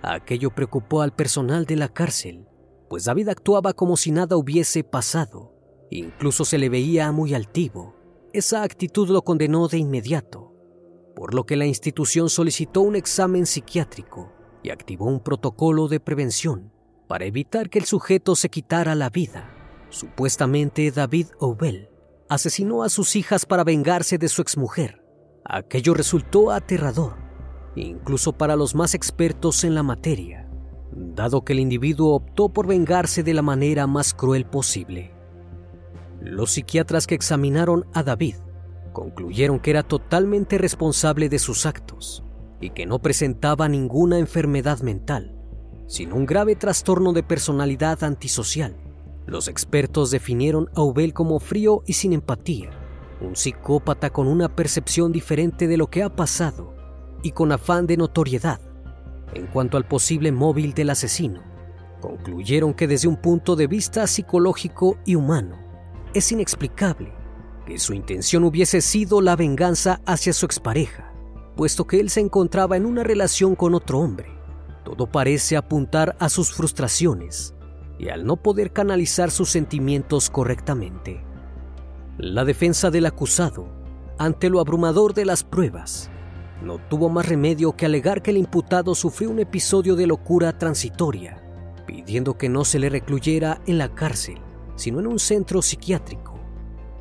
Aquello 0.01 0.49
preocupó 0.49 1.03
al 1.03 1.13
personal 1.13 1.65
de 1.65 1.75
la 1.75 1.89
cárcel, 1.89 2.47
pues 2.89 3.05
David 3.05 3.29
actuaba 3.29 3.73
como 3.73 3.95
si 3.95 4.09
nada 4.09 4.35
hubiese 4.35 4.83
pasado. 4.83 5.53
Incluso 5.91 6.45
se 6.45 6.57
le 6.57 6.69
veía 6.69 7.11
muy 7.11 7.35
altivo. 7.35 7.95
Esa 8.33 8.63
actitud 8.63 9.09
lo 9.09 9.21
condenó 9.21 9.67
de 9.67 9.77
inmediato, 9.77 10.51
por 11.15 11.35
lo 11.35 11.45
que 11.45 11.55
la 11.55 11.67
institución 11.67 12.29
solicitó 12.29 12.81
un 12.81 12.95
examen 12.95 13.45
psiquiátrico 13.45 14.33
y 14.63 14.71
activó 14.71 15.05
un 15.05 15.19
protocolo 15.19 15.88
de 15.88 15.99
prevención 15.99 16.73
para 17.07 17.25
evitar 17.25 17.69
que 17.69 17.77
el 17.77 17.85
sujeto 17.85 18.35
se 18.35 18.49
quitara 18.49 18.95
la 18.95 19.12
vida. 19.12 19.53
Supuestamente 19.89 20.89
David 20.89 21.27
Obel 21.38 21.89
asesinó 22.27 22.81
a 22.81 22.89
sus 22.89 23.15
hijas 23.15 23.45
para 23.45 23.63
vengarse 23.63 24.17
de 24.17 24.29
su 24.29 24.41
exmujer. 24.41 24.98
Aquello 25.49 25.95
resultó 25.95 26.51
aterrador 26.51 27.29
incluso 27.75 28.33
para 28.33 28.55
los 28.55 28.75
más 28.75 28.93
expertos 28.93 29.63
en 29.63 29.75
la 29.75 29.83
materia, 29.83 30.47
dado 30.91 31.43
que 31.43 31.53
el 31.53 31.59
individuo 31.59 32.13
optó 32.13 32.49
por 32.49 32.67
vengarse 32.67 33.23
de 33.23 33.33
la 33.33 33.41
manera 33.41 33.88
más 33.88 34.13
cruel 34.13 34.45
posible. 34.45 35.12
Los 36.21 36.51
psiquiatras 36.51 37.07
que 37.07 37.15
examinaron 37.15 37.85
a 37.93 38.03
David 38.03 38.35
concluyeron 38.93 39.59
que 39.59 39.71
era 39.71 39.83
totalmente 39.83 40.57
responsable 40.57 41.29
de 41.29 41.39
sus 41.39 41.65
actos 41.65 42.23
y 42.59 42.71
que 42.71 42.85
no 42.85 42.99
presentaba 42.99 43.69
ninguna 43.69 44.19
enfermedad 44.19 44.81
mental, 44.81 45.35
sino 45.88 46.15
un 46.15 46.25
grave 46.25 46.55
trastorno 46.55 47.13
de 47.13 47.23
personalidad 47.23 48.03
antisocial. 48.03 48.75
Los 49.25 49.47
expertos 49.47 50.12
definieron 50.12 50.69
a 50.75 50.81
Ubel 50.81 51.13
como 51.13 51.39
frío 51.39 51.83
y 51.85 51.93
sin 51.93 52.13
empatía, 52.13 52.71
un 53.21 53.36
psicópata 53.36 54.10
con 54.10 54.27
una 54.27 54.55
percepción 54.55 55.12
diferente 55.12 55.67
de 55.67 55.77
lo 55.77 55.88
que 55.88 56.03
ha 56.03 56.15
pasado 56.15 56.75
y 57.21 57.32
con 57.32 57.51
afán 57.51 57.88
de 57.88 57.97
notoriedad. 57.97 58.60
En 59.34 59.47
cuanto 59.47 59.77
al 59.77 59.86
posible 59.86 60.32
móvil 60.32 60.73
del 60.73 60.89
asesino, 60.89 61.43
concluyeron 61.99 62.73
que 62.73 62.88
desde 62.88 63.08
un 63.08 63.17
punto 63.17 63.55
de 63.55 63.67
vista 63.67 64.08
psicológico 64.08 64.97
y 65.05 65.15
humano, 65.15 65.58
es 66.13 66.32
inexplicable 66.32 67.13
que 67.65 67.77
su 67.77 67.93
intención 67.93 68.43
hubiese 68.43 68.82
sido 68.82 69.21
la 69.21 69.36
venganza 69.36 70.01
hacia 70.05 70.34
su 70.34 70.45
expareja, 70.45 71.13
puesto 71.55 71.86
que 71.86 71.99
él 71.99 72.10
se 72.10 72.21
encontraba 72.21 72.77
en 72.77 72.86
una 72.86 73.03
relación 73.03 73.55
con 73.55 73.75
otro 73.75 73.99
hombre. 73.99 74.29
Todo 74.84 75.12
parece 75.12 75.55
apuntar 75.55 76.15
a 76.19 76.29
sus 76.29 76.51
frustraciones 76.51 77.53
y 77.99 78.10
al 78.10 78.25
no 78.25 78.38
poder 78.38 78.71
canalizar 78.71 79.29
sus 79.29 79.51
sentimientos 79.51 80.29
correctamente. 80.29 81.28
La 82.21 82.43
defensa 82.43 82.91
del 82.91 83.05
acusado, 83.05 83.69
ante 84.17 84.49
lo 84.49 84.60
abrumador 84.60 85.13
de 85.13 85.23
las 85.23 85.45
pruebas, 85.45 86.12
no 86.62 86.77
tuvo 86.77 87.08
más 87.08 87.25
remedio 87.29 87.77
que 87.77 87.86
alegar 87.86 88.21
que 88.21 88.32
el 88.32 88.38
imputado 88.38 88.93
sufrió 88.93 89.29
un 89.29 89.39
episodio 89.39 89.95
de 89.95 90.05
locura 90.05 90.58
transitoria, 90.58 91.41
pidiendo 91.88 92.38
que 92.38 92.49
no 92.49 92.65
se 92.65 92.77
le 92.77 92.89
recluyera 92.89 93.62
en 93.67 93.77
la 93.77 93.95
cárcel, 93.95 94.38
sino 94.75 94.99
en 94.99 95.08
un 95.08 95.17
centro 95.17 95.62
psiquiátrico. 95.62 96.38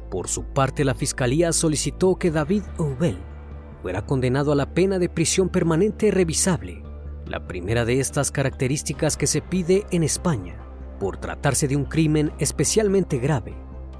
Por 0.09 0.28
su 0.28 0.44
parte, 0.44 0.85
la 0.85 0.94
fiscalía 0.94 1.52
solicitó 1.52 2.14
que 2.14 2.31
David 2.31 2.62
Oubel 2.78 3.18
fuera 3.83 4.07
condenado 4.07 4.52
a 4.52 4.54
la 4.54 4.72
pena 4.72 5.00
de 5.00 5.09
prisión 5.09 5.48
permanente 5.48 6.12
revisable, 6.12 6.85
la 7.26 7.48
primera 7.48 7.85
de 7.85 7.98
estas 7.98 8.31
características 8.31 9.16
que 9.16 9.26
se 9.26 9.42
pide 9.42 9.85
en 9.90 10.04
España, 10.04 10.54
por 11.00 11.16
tratarse 11.16 11.66
de 11.66 11.74
un 11.74 11.87
crimen 11.87 12.31
especialmente 12.38 13.18
grave, 13.18 13.57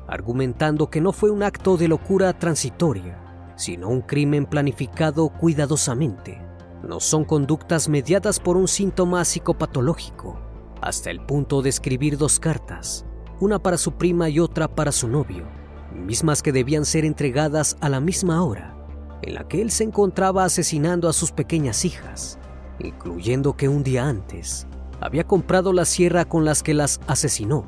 argumentando 0.09 0.91
que 0.91 1.01
no 1.01 1.13
fue 1.13 1.31
un 1.31 1.43
acto 1.43 1.77
de 1.77 1.87
locura 1.87 2.37
transitoria, 2.37 3.53
sino 3.57 3.89
un 3.89 4.01
crimen 4.01 4.47
planificado 4.47 5.29
cuidadosamente. 5.29 6.41
No 6.83 6.99
son 6.99 7.25
conductas 7.25 7.89
mediadas 7.89 8.41
por 8.41 8.57
un 8.57 8.67
síntoma 8.67 9.25
psicopatológico, 9.25 10.41
hasta 10.81 11.11
el 11.11 11.21
punto 11.21 11.63
de 11.63 11.69
escribir 11.69 12.19
dos 12.19 12.41
cartas, 12.41 13.05
una 13.41 13.59
para 13.59 13.79
su 13.79 13.93
prima 13.93 14.29
y 14.29 14.41
otra 14.41 14.67
para 14.67 14.93
su 14.93 15.07
novio, 15.09 15.47
mismas 15.95 16.43
que 16.43 16.53
debían 16.53 16.85
ser 16.85 17.05
entregadas 17.05 17.77
a 17.81 17.89
la 17.89 18.01
misma 18.01 18.43
hora 18.43 18.79
en 19.23 19.35
la 19.35 19.49
que 19.49 19.61
él 19.61 19.71
se 19.71 19.85
encontraba 19.85 20.45
asesinando 20.45 21.09
a 21.09 21.13
sus 21.13 21.33
pequeñas 21.33 21.85
hijas, 21.85 22.39
incluyendo 22.79 23.57
que 23.57 23.69
un 23.69 23.83
día 23.83 24.07
antes 24.07 24.67
había 25.01 25.25
comprado 25.25 25.73
la 25.73 25.85
sierra 25.85 26.25
con 26.25 26.45
las 26.45 26.63
que 26.63 26.75
las 26.75 27.01
asesinó. 27.07 27.67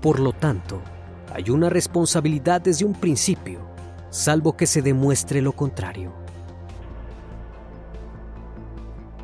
Por 0.00 0.20
lo 0.20 0.32
tanto, 0.32 0.82
hay 1.34 1.50
una 1.50 1.68
responsabilidad 1.68 2.60
desde 2.60 2.84
un 2.84 2.92
principio 2.92 3.58
salvo 4.08 4.56
que 4.56 4.66
se 4.66 4.80
demuestre 4.80 5.42
lo 5.42 5.50
contrario. 5.50 6.12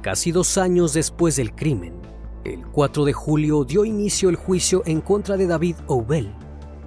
Casi 0.02 0.32
dos 0.32 0.58
años 0.58 0.92
después 0.92 1.36
del 1.36 1.54
crimen, 1.54 1.94
el 2.44 2.66
4 2.66 3.04
de 3.04 3.12
julio 3.12 3.64
dio 3.64 3.84
inicio 3.84 4.28
el 4.28 4.34
juicio 4.34 4.82
en 4.86 5.00
contra 5.00 5.36
de 5.36 5.46
David 5.46 5.76
Oubel 5.86 6.34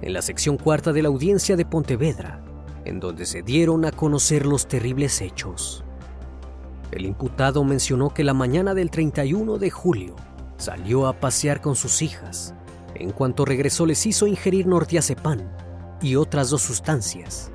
en 0.02 0.12
la 0.12 0.20
sección 0.20 0.58
cuarta 0.58 0.92
de 0.92 1.00
la 1.00 1.08
audiencia 1.08 1.56
de 1.56 1.64
Pontevedra, 1.64 2.44
en 2.84 3.00
donde 3.00 3.24
se 3.24 3.40
dieron 3.40 3.86
a 3.86 3.92
conocer 3.92 4.44
los 4.44 4.68
terribles 4.68 5.22
hechos. 5.22 5.84
El 6.90 7.06
imputado 7.06 7.64
mencionó 7.64 8.12
que 8.12 8.24
la 8.24 8.34
mañana 8.34 8.74
del 8.74 8.90
31 8.90 9.56
de 9.56 9.70
julio 9.70 10.16
salió 10.58 11.06
a 11.06 11.18
pasear 11.18 11.62
con 11.62 11.76
sus 11.76 12.02
hijas. 12.02 12.54
En 12.94 13.10
cuanto 13.10 13.44
regresó 13.44 13.86
les 13.86 14.06
hizo 14.06 14.26
ingerir 14.26 14.66
nortiazepam 14.66 15.40
y 16.00 16.16
otras 16.16 16.50
dos 16.50 16.62
sustancias 16.62 17.50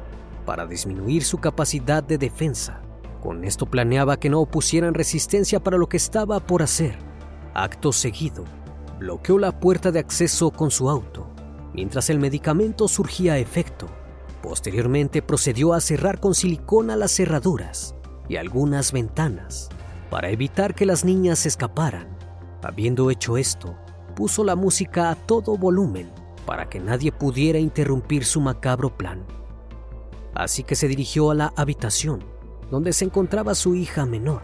para 0.45 0.65
disminuir 0.65 1.23
su 1.23 1.37
capacidad 1.37 2.03
de 2.03 2.17
defensa. 2.17 2.81
Con 3.21 3.43
esto 3.43 3.65
planeaba 3.65 4.17
que 4.17 4.29
no 4.29 4.39
opusieran 4.39 4.93
resistencia 4.93 5.59
para 5.59 5.77
lo 5.77 5.87
que 5.87 5.97
estaba 5.97 6.39
por 6.39 6.63
hacer. 6.63 6.97
Acto 7.53 7.91
seguido, 7.91 8.45
bloqueó 8.99 9.37
la 9.37 9.59
puerta 9.59 9.91
de 9.91 9.99
acceso 9.99 10.51
con 10.51 10.71
su 10.71 10.89
auto 10.89 11.29
mientras 11.73 12.09
el 12.09 12.19
medicamento 12.19 12.87
surgía 12.87 13.33
a 13.33 13.37
efecto. 13.37 13.87
Posteriormente 14.41 15.21
procedió 15.21 15.73
a 15.73 15.81
cerrar 15.81 16.19
con 16.19 16.33
silicona 16.33 16.95
las 16.95 17.11
cerraduras 17.11 17.95
y 18.27 18.37
algunas 18.37 18.91
ventanas 18.91 19.69
para 20.09 20.29
evitar 20.29 20.75
que 20.75 20.85
las 20.85 21.05
niñas 21.05 21.45
escaparan. 21.45 22.17
Habiendo 22.63 23.09
hecho 23.11 23.37
esto, 23.37 23.77
puso 24.19 24.43
la 24.43 24.57
música 24.57 25.11
a 25.11 25.15
todo 25.15 25.55
volumen 25.55 26.11
para 26.45 26.67
que 26.67 26.81
nadie 26.81 27.09
pudiera 27.09 27.57
interrumpir 27.57 28.25
su 28.25 28.41
macabro 28.41 28.97
plan. 28.97 29.23
Así 30.35 30.63
que 30.63 30.75
se 30.75 30.89
dirigió 30.89 31.31
a 31.31 31.35
la 31.35 31.53
habitación 31.55 32.25
donde 32.69 32.91
se 32.91 33.05
encontraba 33.05 33.55
su 33.55 33.75
hija 33.75 34.05
menor, 34.05 34.41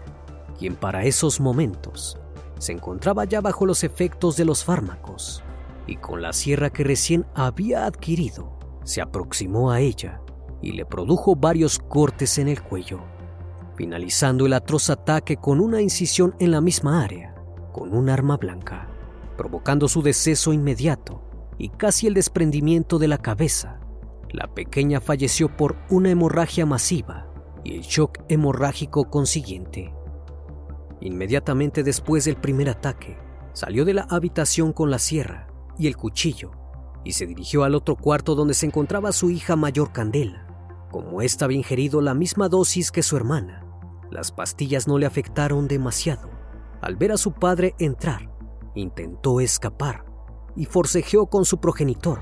quien 0.58 0.76
para 0.76 1.04
esos 1.04 1.40
momentos 1.40 2.18
se 2.58 2.72
encontraba 2.72 3.26
ya 3.26 3.42
bajo 3.42 3.66
los 3.66 3.84
efectos 3.84 4.38
de 4.38 4.46
los 4.46 4.64
fármacos 4.64 5.44
y 5.86 5.96
con 5.96 6.22
la 6.22 6.32
sierra 6.32 6.70
que 6.70 6.82
recién 6.82 7.26
había 7.34 7.84
adquirido, 7.84 8.58
se 8.82 9.02
aproximó 9.02 9.72
a 9.72 9.80
ella 9.80 10.22
y 10.62 10.72
le 10.72 10.86
produjo 10.86 11.36
varios 11.36 11.78
cortes 11.80 12.38
en 12.38 12.48
el 12.48 12.62
cuello, 12.62 13.00
finalizando 13.76 14.46
el 14.46 14.54
atroz 14.54 14.88
ataque 14.88 15.36
con 15.36 15.60
una 15.60 15.82
incisión 15.82 16.34
en 16.38 16.52
la 16.52 16.62
misma 16.62 17.04
área, 17.04 17.34
con 17.74 17.94
un 17.94 18.08
arma 18.08 18.38
blanca, 18.38 18.88
provocando 19.36 19.88
su 19.88 20.02
deceso 20.02 20.52
inmediato 20.52 21.22
y 21.58 21.70
casi 21.70 22.06
el 22.06 22.14
desprendimiento 22.14 22.98
de 22.98 23.08
la 23.08 23.18
cabeza. 23.18 23.80
La 24.30 24.52
pequeña 24.52 25.00
falleció 25.00 25.56
por 25.56 25.76
una 25.88 26.10
hemorragia 26.10 26.66
masiva 26.66 27.28
y 27.64 27.74
el 27.74 27.82
shock 27.82 28.18
hemorrágico 28.28 29.10
consiguiente. 29.10 29.94
Inmediatamente 31.00 31.82
después 31.82 32.24
del 32.24 32.36
primer 32.36 32.68
ataque, 32.68 33.18
salió 33.52 33.84
de 33.84 33.94
la 33.94 34.06
habitación 34.10 34.72
con 34.72 34.90
la 34.90 34.98
sierra 34.98 35.48
y 35.78 35.86
el 35.86 35.96
cuchillo 35.96 36.50
y 37.04 37.12
se 37.12 37.26
dirigió 37.26 37.64
al 37.64 37.74
otro 37.74 37.96
cuarto 37.96 38.34
donde 38.34 38.54
se 38.54 38.66
encontraba 38.66 39.12
su 39.12 39.30
hija 39.30 39.56
mayor 39.56 39.92
Candela. 39.92 40.46
Como 40.90 41.22
ésta 41.22 41.44
había 41.44 41.58
ingerido 41.58 42.00
la 42.00 42.14
misma 42.14 42.48
dosis 42.48 42.90
que 42.90 43.02
su 43.02 43.16
hermana, 43.16 43.64
las 44.10 44.32
pastillas 44.32 44.88
no 44.88 44.98
le 44.98 45.06
afectaron 45.06 45.68
demasiado. 45.68 46.30
Al 46.80 46.96
ver 46.96 47.12
a 47.12 47.16
su 47.16 47.32
padre 47.32 47.74
entrar, 47.78 48.35
intentó 48.76 49.40
escapar 49.40 50.04
y 50.54 50.66
forcejeó 50.66 51.26
con 51.26 51.44
su 51.44 51.58
progenitor, 51.58 52.20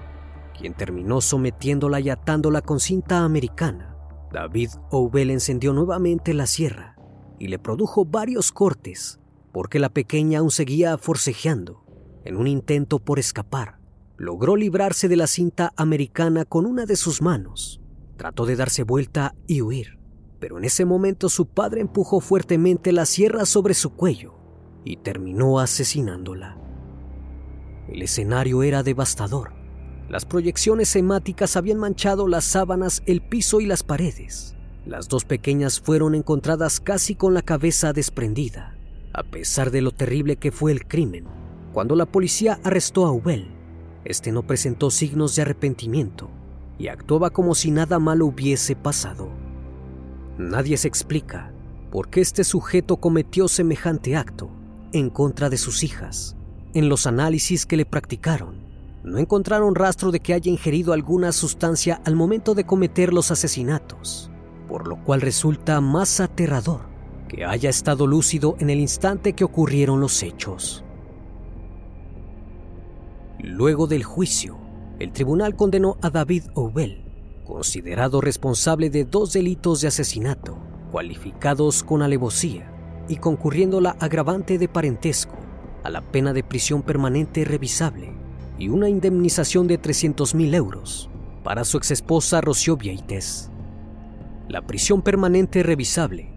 quien 0.59 0.75
terminó 0.75 1.21
sometiéndola 1.21 2.01
y 2.01 2.11
atándola 2.11 2.63
con 2.63 2.81
cinta 2.81 3.25
americana. 3.25 3.97
David 4.33 4.71
Oubel 4.91 5.31
encendió 5.31 5.73
nuevamente 5.73 6.35
la 6.35 6.47
sierra 6.47 6.97
y 7.39 7.49
le 7.49 7.59
produjo 7.59 8.05
varios 8.05 8.53
cortes 8.53 9.21
porque 9.53 9.79
la 9.79 9.89
pequeña 9.89 10.41
aún 10.41 10.51
seguía 10.51 10.99
forcejeando 10.99 11.85
en 12.25 12.37
un 12.37 12.47
intento 12.47 12.99
por 12.99 13.19
escapar. 13.19 13.79
Logró 14.17 14.57
librarse 14.57 15.09
de 15.09 15.17
la 15.17 15.27
cinta 15.27 15.73
americana 15.77 16.45
con 16.45 16.67
una 16.67 16.87
de 16.87 16.97
sus 16.97 17.21
manos. 17.21 17.81
Trató 18.17 18.47
de 18.47 18.57
darse 18.57 18.85
vuelta 18.85 19.35
y 19.47 19.61
huir, 19.61 19.99
pero 20.41 20.59
en 20.59 20.65
ese 20.65 20.85
momento 20.85 21.29
su 21.29 21.47
padre 21.47 21.81
empujó 21.81 22.21
fuertemente 22.21 22.93
la 22.93 23.07
sierra 23.07 23.45
sobre 23.45 23.75
su 23.75 23.91
cuello 23.91 24.44
y 24.85 24.97
terminó 24.97 25.59
asesinándola. 25.59 26.59
El 27.89 28.03
escenario 28.03 28.63
era 28.63 28.83
devastador. 28.83 29.53
Las 30.09 30.27
proyecciones 30.27 30.95
hemáticas 30.97 31.57
habían 31.57 31.79
manchado 31.79 32.29
las 32.29 32.45
sábanas, 32.45 33.03
el 33.07 33.23
piso 33.23 33.61
y 33.61 33.67
las 33.67 33.83
paredes. 33.83 34.55
Las 34.87 35.09
dos 35.09 35.25
pequeñas 35.25 35.81
fueron 35.81 36.15
encontradas 36.15 36.81
casi 36.81 37.15
con 37.15 37.33
la 37.33 37.43
cabeza 37.43 37.93
desprendida. 37.93 38.77
A 39.13 39.23
pesar 39.23 39.71
de 39.71 39.81
lo 39.81 39.93
terrible 39.93 40.37
que 40.37 40.53
fue 40.53 40.73
el 40.73 40.87
crimen, 40.87 41.25
cuando 41.73 41.97
la 41.97 42.05
policía 42.05 42.61
arrestó 42.65 43.07
a 43.07 43.13
Ubel, 43.13 43.49
este 44.05 44.33
no 44.33 44.47
presentó 44.47 44.91
signos 44.91 45.35
de 45.37 45.43
arrepentimiento 45.43 46.31
y 46.79 46.89
actuaba 46.89 47.31
como 47.31 47.55
si 47.55 47.71
nada 47.71 47.99
malo 47.99 48.27
hubiese 48.27 48.77
pasado. 48.77 49.31
Nadie 50.37 50.77
se 50.77 50.89
explica 50.89 51.53
por 51.91 52.11
qué 52.11 52.21
este 52.21 52.45
sujeto 52.45 52.97
cometió 52.97 53.49
semejante 53.49 54.17
acto 54.17 54.51
en 54.95 55.11
contra 55.11 55.51
de 55.51 55.59
sus 55.59 55.83
hijas. 55.83 56.37
En 56.73 56.89
los 56.89 57.07
análisis 57.07 57.67
que 57.67 57.77
le 57.77 57.85
practicaron, 57.85 58.65
no 59.03 59.19
encontraron 59.19 59.75
rastro 59.75 60.13
de 60.13 60.21
que 60.21 60.33
haya 60.33 60.51
ingerido 60.51 60.93
alguna 60.93 61.33
sustancia 61.33 62.01
al 62.07 62.17
momento 62.17 62.55
de 62.55 62.65
cometer 62.65 63.13
los 63.13 63.31
asesinatos, 63.31 64.31
por 64.69 64.89
lo 64.89 65.05
cual 65.05 65.21
resulta 65.21 65.81
más 65.81 66.21
aterrador 66.21 66.83
que 67.29 67.45
haya 67.45 67.69
estado 67.69 68.07
lúcido 68.07 68.57
en 68.61 68.71
el 68.71 68.81
instante 68.81 69.35
que 69.35 69.45
ocurrieron 69.45 70.01
los 70.01 70.23
hechos. 70.23 70.85
Luego 73.41 73.87
del 73.87 74.05
juicio, 74.05 74.57
el 75.01 75.13
tribunal 75.13 75.57
condenó 75.57 75.99
a 76.01 76.11
David 76.11 76.45
Oubel, 76.55 77.05
considerado 77.45 78.21
responsable 78.21 78.91
de 78.91 79.05
dos 79.05 79.33
delitos 79.33 79.81
de 79.81 79.89
asesinato, 79.89 80.57
cualificados 80.93 81.83
con 81.83 82.01
alevosía 82.01 82.74
y 83.09 83.17
concurriendo 83.17 83.81
la 83.81 83.91
agravante 84.01 84.59
de 84.59 84.69
parentesco, 84.69 85.37
a 85.83 85.91
la 85.91 86.01
pena 86.01 86.33
de 86.33 86.43
prisión 86.43 86.83
permanente 86.83 87.45
revisable 87.45 88.13
y 88.59 88.69
una 88.69 88.89
indemnización 88.89 89.67
de 89.67 89.79
300 89.79 90.35
mil 90.35 90.55
euros 90.55 91.11
para 91.43 91.65
su 91.65 91.77
exesposa 91.77 92.41
Rocío 92.41 92.77
Vieites. 92.77 93.51
La 94.49 94.63
prisión 94.63 95.03
permanente 95.03 95.63
revisable 95.63 96.31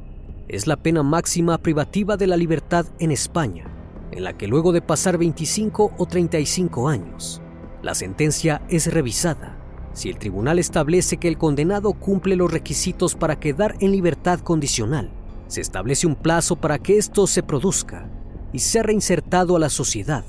es 0.48 0.68
la 0.68 0.78
pena 0.78 1.04
máxima 1.04 1.58
privativa 1.58 2.18
de 2.18 2.28
la 2.28 2.38
libertad 2.38 2.86
en 3.00 3.12
España 3.12 3.66
en 4.12 4.24
la 4.24 4.38
que 4.38 4.48
luego 4.48 4.72
de 4.72 4.82
pasar 4.82 5.18
25 5.18 5.94
o 5.98 6.06
35 6.06 6.88
años, 6.88 7.42
la 7.82 7.94
sentencia 7.94 8.62
es 8.70 8.92
revisada 8.92 9.58
si 9.94 10.10
el 10.10 10.20
tribunal 10.20 10.60
establece 10.60 11.18
que 11.18 11.28
el 11.28 11.40
condenado 11.40 11.94
cumple 11.94 12.36
los 12.36 12.52
requisitos 12.52 13.16
para 13.16 13.40
quedar 13.40 13.76
en 13.80 13.92
libertad 13.92 14.40
condicional. 14.40 15.10
Se 15.48 15.62
establece 15.62 16.08
un 16.08 16.16
plazo 16.16 16.56
para 16.56 16.80
que 16.80 16.98
esto 16.98 17.28
se 17.28 17.44
produzca 17.44 18.10
y 18.54 18.60
sea 18.60 18.84
reinsertado 18.84 19.56
a 19.56 19.60
la 19.60 19.70
sociedad. 19.70 20.26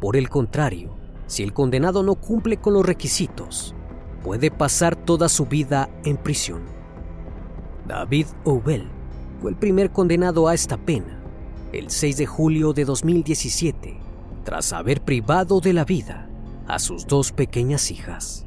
Por 0.00 0.16
el 0.16 0.28
contrario, 0.28 0.96
si 1.26 1.42
el 1.42 1.52
condenado 1.52 2.02
no 2.02 2.14
cumple 2.14 2.56
con 2.56 2.74
los 2.74 2.84
requisitos, 2.84 3.74
puede 4.22 4.50
pasar 4.50 4.96
toda 4.96 5.28
su 5.28 5.46
vida 5.46 5.90
en 6.04 6.16
prisión. 6.16 6.62
David 7.86 8.26
Oubel 8.44 8.88
fue 9.40 9.50
el 9.50 9.56
primer 9.56 9.90
condenado 9.90 10.48
a 10.48 10.54
esta 10.54 10.76
pena 10.76 11.20
el 11.72 11.90
6 11.90 12.16
de 12.16 12.26
julio 12.26 12.72
de 12.72 12.84
2017, 12.84 13.96
tras 14.44 14.72
haber 14.72 15.02
privado 15.02 15.60
de 15.60 15.72
la 15.72 15.84
vida 15.84 16.28
a 16.66 16.78
sus 16.78 17.06
dos 17.06 17.32
pequeñas 17.32 17.90
hijas. 17.90 18.46